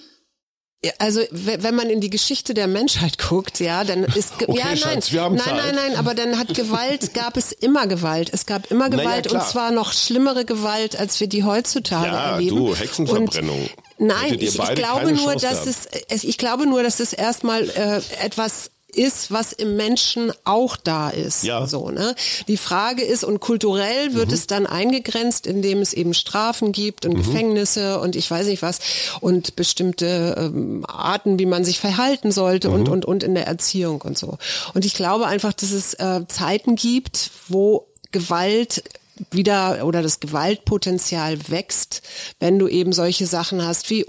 [0.85, 4.59] Ja, Also we- wenn man in die Geschichte der Menschheit guckt, ja, dann ist Okay,
[4.59, 5.55] ja nein, Schatz, wir haben nein, Zeit.
[5.57, 8.30] nein, nein, aber dann hat Gewalt gab es immer Gewalt.
[8.33, 9.49] Es gab immer Naja, Gewalt und klar.
[9.49, 12.57] zwar noch schlimmere Gewalt, als wir die heutzutage Ja, erleben.
[12.57, 13.61] du, Hexenverbrennung.
[13.99, 17.62] Und, nein, ich, ich glaube nur, dass es, es ich glaube nur, dass es erstmal
[17.70, 21.45] äh, etwas ist, was im Menschen auch da ist.
[21.45, 21.66] Ja.
[21.66, 22.14] So, ne?
[22.49, 27.14] Die Frage ist, und kulturell wird es dann eingegrenzt, indem es eben Strafen gibt und
[27.14, 28.78] Gefängnisse und ich weiß nicht was
[29.20, 34.03] und bestimmte ähm, Arten, wie man sich verhalten sollte und, und, und in der Erziehung
[34.03, 34.38] und so.
[34.74, 38.82] Und ich glaube einfach, dass es äh, Zeiten gibt, wo Gewalt
[39.30, 42.03] wieder oder das Gewaltpotenzial wächst,
[42.40, 44.05] wenn du eben solche Sachen hast wie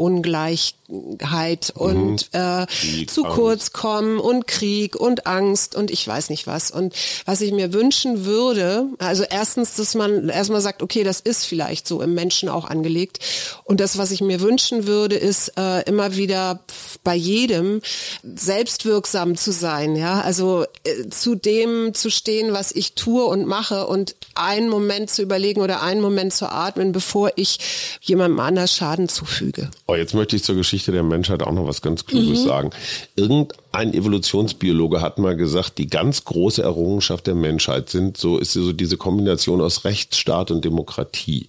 [0.94, 3.36] Ungleichheit und äh, Krieg, zu Angst.
[3.36, 6.72] kurz kommen und Krieg und Angst und ich weiß nicht was.
[6.72, 6.94] Und
[7.26, 11.88] was ich mir wünschen würde, also erstens, dass man erstmal sagt, okay, das ist vielleicht
[11.88, 13.20] so im Menschen auch angelegt.
[13.64, 16.60] Und das, was ich mir wünschen würde, ist äh, immer wieder
[17.04, 17.82] bei jedem
[18.24, 23.88] selbstwirksam zu sein, ja, also äh, zu dem zu stehen, was ich tue und mache
[23.88, 27.60] und einen Moment zu überlegen oder einen Moment zu atmen, bevor ich
[28.02, 29.70] jemandem anders Schaden zufüge.
[29.88, 32.72] Oh, jetzt möchte ich zur Geschichte der Menschheit auch noch was ganz Kluges sagen.
[33.16, 38.74] Irgendein Evolutionsbiologe hat mal gesagt, die ganz große Errungenschaft der Menschheit sind so ist so
[38.74, 41.48] diese Kombination aus Rechtsstaat und Demokratie,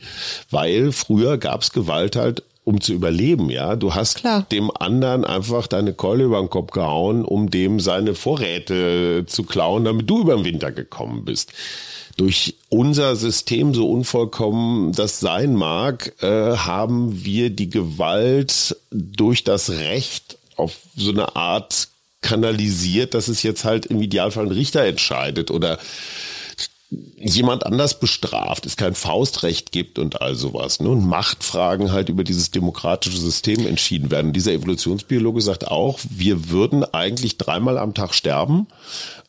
[0.51, 3.77] weil früher gab es Gewalt halt um zu überleben, ja.
[3.77, 4.47] Du hast Klar.
[4.51, 9.85] dem anderen einfach deine Keule über den Kopf gehauen, um dem seine Vorräte zu klauen,
[9.85, 11.53] damit du über den Winter gekommen bist
[12.17, 19.71] durch unser System, so unvollkommen das sein mag, äh, haben wir die Gewalt durch das
[19.71, 21.89] Recht auf so eine Art
[22.21, 25.79] kanalisiert, dass es jetzt halt im Idealfall ein Richter entscheidet oder
[27.17, 30.81] jemand anders bestraft, es kein Faustrecht gibt und all sowas.
[30.81, 30.89] Ne?
[30.89, 34.33] Und Machtfragen halt über dieses demokratische System entschieden werden.
[34.33, 38.67] Dieser Evolutionsbiologe sagt auch, wir würden eigentlich dreimal am Tag sterben,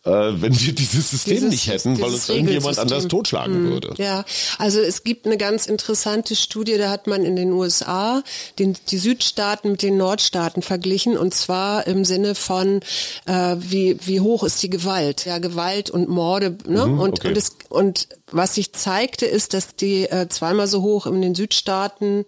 [0.06, 0.10] äh,
[0.42, 3.94] wenn wir dieses System Dieses- nicht hätten, weil uns irgendjemand anders totschlagen würde.
[3.98, 4.24] Ja,
[4.60, 8.24] also es gibt eine ganz interessante Studie, da hat man in den USA
[8.60, 12.82] den, die Südstaaten mit den Nordstaaten verglichen und zwar im Sinne von
[13.26, 16.84] äh, wie wie hoch ist die Gewalt, ja Gewalt und Morde, ne?
[16.84, 17.28] und Mhm, okay.
[17.30, 21.36] und es und was sich zeigte ist, dass die äh, zweimal so hoch in den
[21.36, 22.26] Südstaaten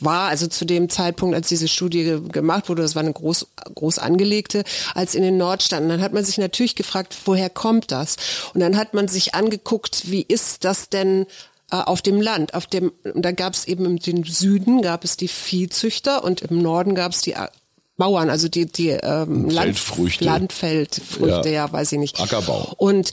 [0.00, 3.46] war, also zu dem Zeitpunkt, als diese Studie ge gemacht wurde, das war eine groß,
[3.74, 5.88] groß angelegte, als in den Nordstaaten.
[5.88, 8.16] Dann hat man sich natürlich gefragt, woher kommt das?
[8.54, 11.26] Und dann hat man sich angeguckt, wie ist das denn
[11.70, 12.54] äh, auf dem Land?
[12.54, 16.42] Auf dem, und da gab es eben im den Süden gab es die Viehzüchter und
[16.42, 17.48] im Norden gab es die äh,
[17.96, 20.24] Bauern, also die, die ähm, Land, Feldfrüchte.
[20.24, 21.66] Landfeldfrüchte, Ja.
[21.66, 21.72] ja.
[21.72, 22.20] weiß ich nicht.
[22.20, 22.74] Ackerbau.
[22.76, 23.12] Und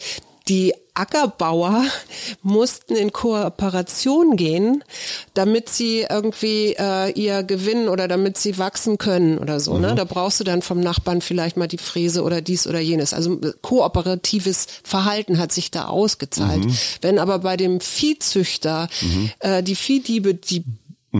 [0.50, 1.86] die Ackerbauer
[2.44, 4.84] mussten in Kooperation gehen,
[5.34, 9.80] damit sie irgendwie äh, ihr Gewinn oder damit sie wachsen können oder so.
[9.80, 9.96] Ne?
[9.96, 13.14] Da brauchst du dann vom Nachbarn vielleicht mal die Fräse oder dies oder jenes.
[13.14, 16.64] Also äh, kooperatives Verhalten hat sich da ausgezahlt.
[17.02, 18.88] Wenn aber bei dem Viehzüchter
[19.40, 20.64] äh, die Viehdiebe die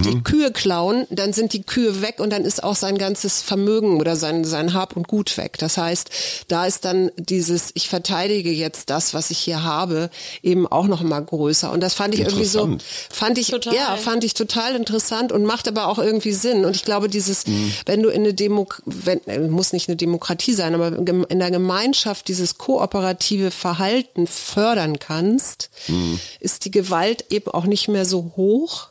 [0.02, 4.00] die Kühe klauen, dann sind die Kühe weg und dann ist auch sein ganzes Vermögen
[4.00, 5.58] oder sein, sein Hab und Gut weg.
[5.60, 6.10] Das heißt,
[6.48, 10.10] da ist dann dieses, ich verteidige jetzt das, was ich hier habe,
[10.42, 11.72] eben auch noch mal größer.
[11.72, 12.78] Und das fand ich irgendwie so,
[13.12, 13.76] fand ich, Total.
[13.76, 16.66] ja, fand ich total interessant und macht aber auch irgendwie Sinn.
[16.66, 17.44] Und ich glaube, dieses,
[17.86, 21.52] wenn du in eine Demo, wenn, äh, muss nicht eine Demokratie sein, aber in der
[21.52, 25.70] Gemeinschaft dieses kooperative Verhalten fördern kannst,
[26.40, 28.90] ist die Gewalt eben auch nicht mehr so hoch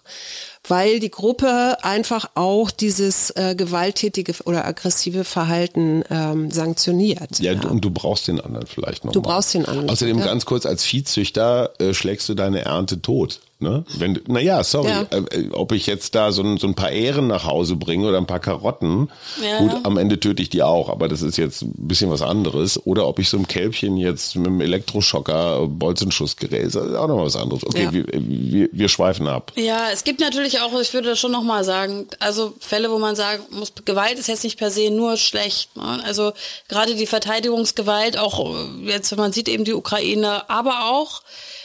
[0.69, 7.41] weil die Gruppe einfach auch dieses äh, gewalttätige oder aggressive Verhalten ähm, sanktioniert.
[7.41, 9.13] Ja, du- und du brauchst den anderen vielleicht noch.
[9.13, 9.35] Du mal.
[9.35, 10.25] brauchst den anderen, Außerdem ja.
[10.25, 13.41] ganz kurz, als Viehzüchter äh, schlägst du deine Ernte tot.
[13.63, 13.85] Ne?
[13.97, 15.03] Wenn, naja, sorry, Ja.
[15.11, 18.09] äh, äh, ob ich jetzt da so ein, so ein paar Ähren nach Hause bringe
[18.09, 19.09] oder ein paar Karotten,
[19.43, 22.21] Ja, gut, am Ende töte ich die auch, aber das ist jetzt ein bisschen was
[22.23, 22.85] anderes.
[22.87, 27.37] Oder ob ich so ein Kälbchen jetzt mit einem Elektroschocker, Bolzenschussgerät, ist auch noch was
[27.37, 27.65] anderes.
[27.65, 27.93] Okay, Ja.
[27.93, 29.53] wir, wir, wir schweifen ab.
[29.57, 33.15] Ja, es gibt natürlich auch, ich würde das schon nochmal sagen, also Fälle, wo man
[33.17, 35.77] sagen muss, Gewalt ist jetzt nicht per se nur schlecht.
[35.77, 36.01] Ne?
[36.05, 36.33] Also
[36.69, 41.23] gerade die Verteidigungsgewalt, auch äh, jetzt, wenn man sieht eben die Ukraine, aber auch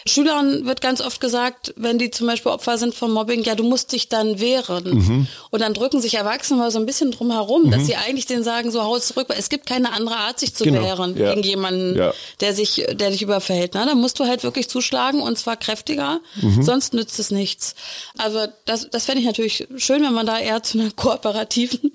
[0.07, 3.63] Schülern wird ganz oft gesagt, wenn die zum Beispiel Opfer sind von Mobbing, ja, du
[3.63, 5.27] musst dich dann wehren.
[5.51, 8.43] Und dann drücken sich Erwachsene mal so ein bisschen drum herum, dass sie eigentlich denen
[8.43, 11.33] sagen, so hau zurück, weil es gibt keine andere Art, sich zu Genau, wehren ja.
[11.33, 12.13] gegen jemanden, Ja.
[12.41, 13.73] der sich, der dich überfällt.
[13.73, 13.85] Ne?
[13.85, 16.19] Da musst du halt wirklich zuschlagen und zwar kräftiger,
[16.61, 17.75] sonst nützt es nichts.
[18.17, 21.91] Also das, das fände ich natürlich schön, wenn man da eher zu einer kooperativen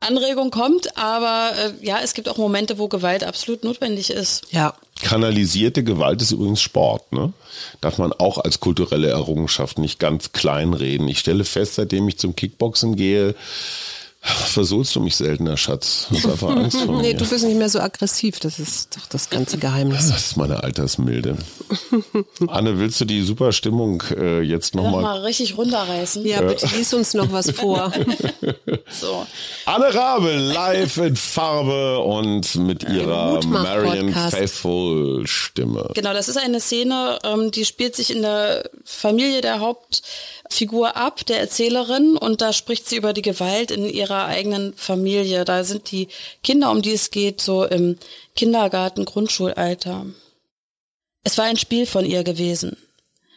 [0.00, 0.96] Anregung kommt.
[0.96, 4.46] Aber äh, ja, es gibt auch Momente, wo Gewalt absolut notwendig ist.
[4.50, 4.74] Ja.
[5.02, 7.32] Kanalisierte Gewalt ist übrigens Sport, ne?
[7.80, 11.08] Darf man auch als kulturelle Errungenschaft nicht ganz klein reden.
[11.08, 13.34] Ich stelle fest, seitdem ich zum Kickboxen gehe,
[14.22, 16.06] Versohlst du mich seltener, Schatz?
[16.10, 17.02] Du hast einfach Angst vor mir.
[17.02, 18.38] Nee, du bist nicht mehr so aggressiv.
[18.40, 20.08] Das ist doch das ganze Geheimnis.
[20.10, 21.38] Das ist meine Altersmilde.
[22.46, 25.02] Anne, willst du die super Stimmung äh, jetzt nochmal?
[25.02, 26.26] Nochmal richtig runterreißen.
[26.26, 27.92] Ja, bitte lies uns noch was vor.
[28.90, 29.24] So.
[29.66, 33.40] Anne Rabe live in Farbe und mit ihrer.
[33.46, 35.90] Marion Faithful Stimme.
[35.94, 39.60] Genau, das ist eine Szene, ähm, die spielt sich in der Familie der
[40.50, 45.44] Hauptfigur ab, der Erzählerin, und da spricht sie über die Gewalt in ihrer eigenen Familie.
[45.44, 46.08] Da sind die
[46.42, 47.96] Kinder, um die es geht, so im
[48.34, 50.06] Kindergarten, Grundschulalter.
[51.22, 52.76] Es war ein Spiel von ihr gewesen.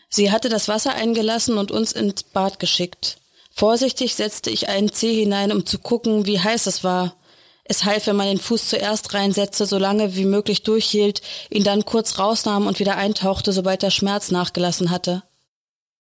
[0.10, 3.18] Sie hatte das Wasser eingelassen und uns ins Bad geschickt.
[3.54, 7.16] Vorsichtig setzte ich einen Zeh hinein, um zu gucken, wie heiß es war.
[7.64, 11.86] Es half, wenn man den Fuß zuerst reinsetzte, so lange wie möglich durchhielt, ihn dann
[11.86, 15.22] kurz rausnahm und wieder eintauchte, sobald der Schmerz nachgelassen hatte.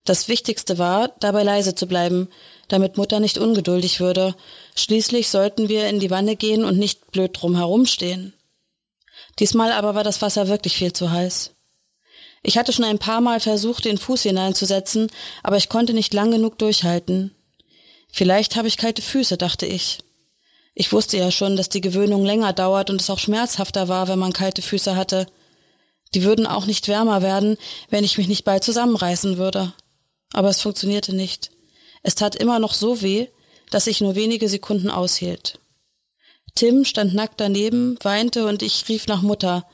[0.05, 2.27] Das Wichtigste war, dabei leise zu bleiben,
[2.67, 4.35] damit Mutter nicht ungeduldig würde.
[4.75, 8.33] Schließlich sollten wir in die Wanne gehen und nicht blöd drum herumstehen.
[9.39, 11.51] Diesmal aber war das Wasser wirklich viel zu heiß.
[12.43, 15.09] Ich hatte schon ein paar Mal versucht, den Fuß hineinzusetzen,
[15.41, 17.33] aber ich konnte nicht lang genug durchhalten.
[18.11, 19.99] Vielleicht habe ich kalte Füße, dachte ich.
[20.75, 24.19] Ich wusste ja schon, dass die Gewöhnung länger dauert und es auch schmerzhafter war, wenn
[24.19, 25.27] man kalte Füße hatte.
[26.13, 27.57] Die würden auch nicht wärmer werden,
[27.89, 29.73] wenn ich mich nicht bald zusammenreißen würde.
[30.33, 31.51] Aber es funktionierte nicht.
[32.01, 33.27] Es tat immer noch so weh,
[33.71, 35.59] dass ich nur wenige Sekunden aushielt.
[36.55, 39.65] Tim stand nackt daneben, weinte und ich rief nach Mutter.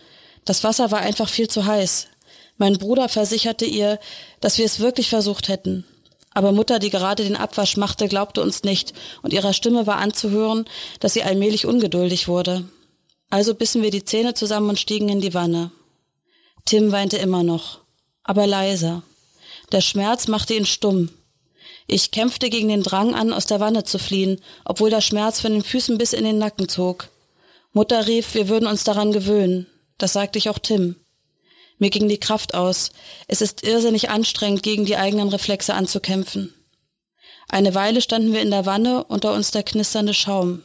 [0.46, 2.08] Das Wasser war einfach viel zu heiß.
[2.58, 4.00] Mein Bruder versicherte ihr,
[4.42, 5.86] dass wir es wirklich versucht hätten.
[6.32, 8.94] Aber Mutter, die gerade den Abwasch machte, glaubte uns nicht,
[9.24, 10.66] und ihrer Stimme war anzuhören,
[11.00, 12.66] dass sie allmählich ungeduldig wurde.
[13.30, 15.72] Also bissen wir die Zähne zusammen und stiegen in die Wanne.
[16.66, 17.80] Tim weinte immer noch,
[18.24, 19.04] aber leiser.
[19.72, 21.10] Der Schmerz machte ihn stumm.
[21.88, 25.52] Ich kämpfte gegen den Drang an, aus der Wanne zu fliehen, obwohl der Schmerz von
[25.52, 27.10] den Füßen bis in den Nacken zog.
[27.74, 29.68] Mutter rief, wir würden uns daran gewöhnen.
[29.98, 30.96] Das sagte ich auch Tim.
[31.78, 32.92] Mir ging die Kraft aus.
[33.28, 36.54] Es ist irrsinnig anstrengend, gegen die eigenen Reflexe anzukämpfen.
[37.48, 40.62] Eine Weile standen wir in der Wanne, unter uns der knisternde Schaum.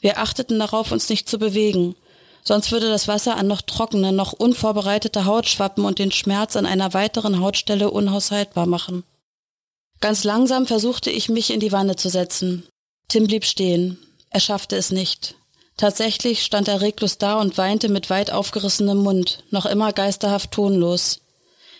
[0.00, 1.96] Wir achteten darauf, uns nicht zu bewegen,
[2.42, 6.66] sonst würde das Wasser an noch trockene, noch unvorbereitete Haut schwappen und den Schmerz an
[6.66, 9.04] einer weiteren Hautstelle unaushaltbar machen.
[10.00, 12.66] Ganz langsam versuchte ich, mich in die Wanne zu setzen.
[13.08, 13.98] Tim blieb stehen.
[14.30, 15.34] Er schaffte es nicht.
[15.76, 21.20] Tatsächlich stand er reglos da und weinte mit weit aufgerissenem Mund, noch immer geisterhaft tonlos.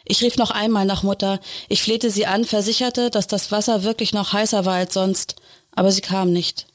[0.04, 1.38] Ich rief noch einmal nach Mutter.
[1.68, 5.36] Ich flehte sie an, versicherte, dass das Wasser wirklich noch heißer war als sonst,
[5.72, 6.66] aber sie kam nicht.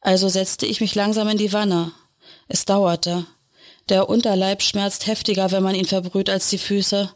[0.00, 1.92] Also setzte ich mich langsam in die Wanne.
[2.52, 3.24] Es dauerte.
[3.88, 7.08] Der Unterleib schmerzt heftiger, wenn man ihn verbrüht, als die Füße.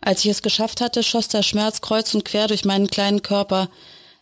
[0.00, 3.68] Als ich es geschafft hatte, schoss der Schmerz kreuz und quer durch meinen kleinen Körper.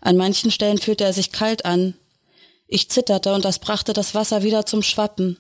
[0.00, 1.92] An manchen Stellen fühlte er sich kalt an.
[2.66, 5.36] Ich zitterte und das brachte das Wasser wieder zum Schwappen.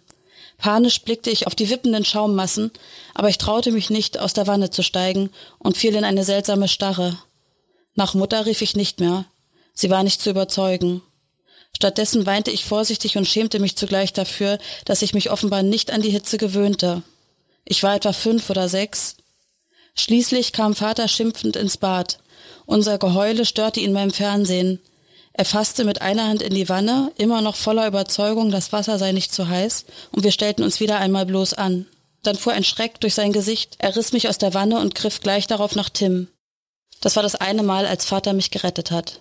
[0.58, 2.70] Panisch blickte ich auf die wippenden Schaummassen,
[3.14, 6.68] aber ich traute mich nicht, aus der Wanne zu steigen und fiel in eine seltsame
[6.68, 7.16] Starre.
[7.94, 9.24] Nach Mutter rief ich nicht mehr.
[9.72, 11.00] Sie war nicht zu überzeugen.
[11.76, 16.02] Stattdessen weinte ich vorsichtig und schämte mich zugleich dafür, dass ich mich offenbar nicht an
[16.02, 17.02] die Hitze gewöhnte.
[17.64, 19.16] Ich war etwa fünf oder sechs.
[19.94, 22.18] Schließlich kam Vater schimpfend ins Bad.
[22.66, 24.80] Unser Geheule störte ihn beim Fernsehen.
[25.34, 29.12] Er fasste mit einer Hand in die Wanne, immer noch voller Überzeugung, das Wasser sei
[29.12, 31.86] nicht zu heiß, und wir stellten uns wieder einmal bloß an.
[32.22, 35.20] Dann fuhr ein Schreck durch sein Gesicht, er riss mich aus der Wanne und griff
[35.20, 36.28] gleich darauf nach Tim.
[37.00, 39.20] Das war das eine Mal, als Vater mich gerettet hat.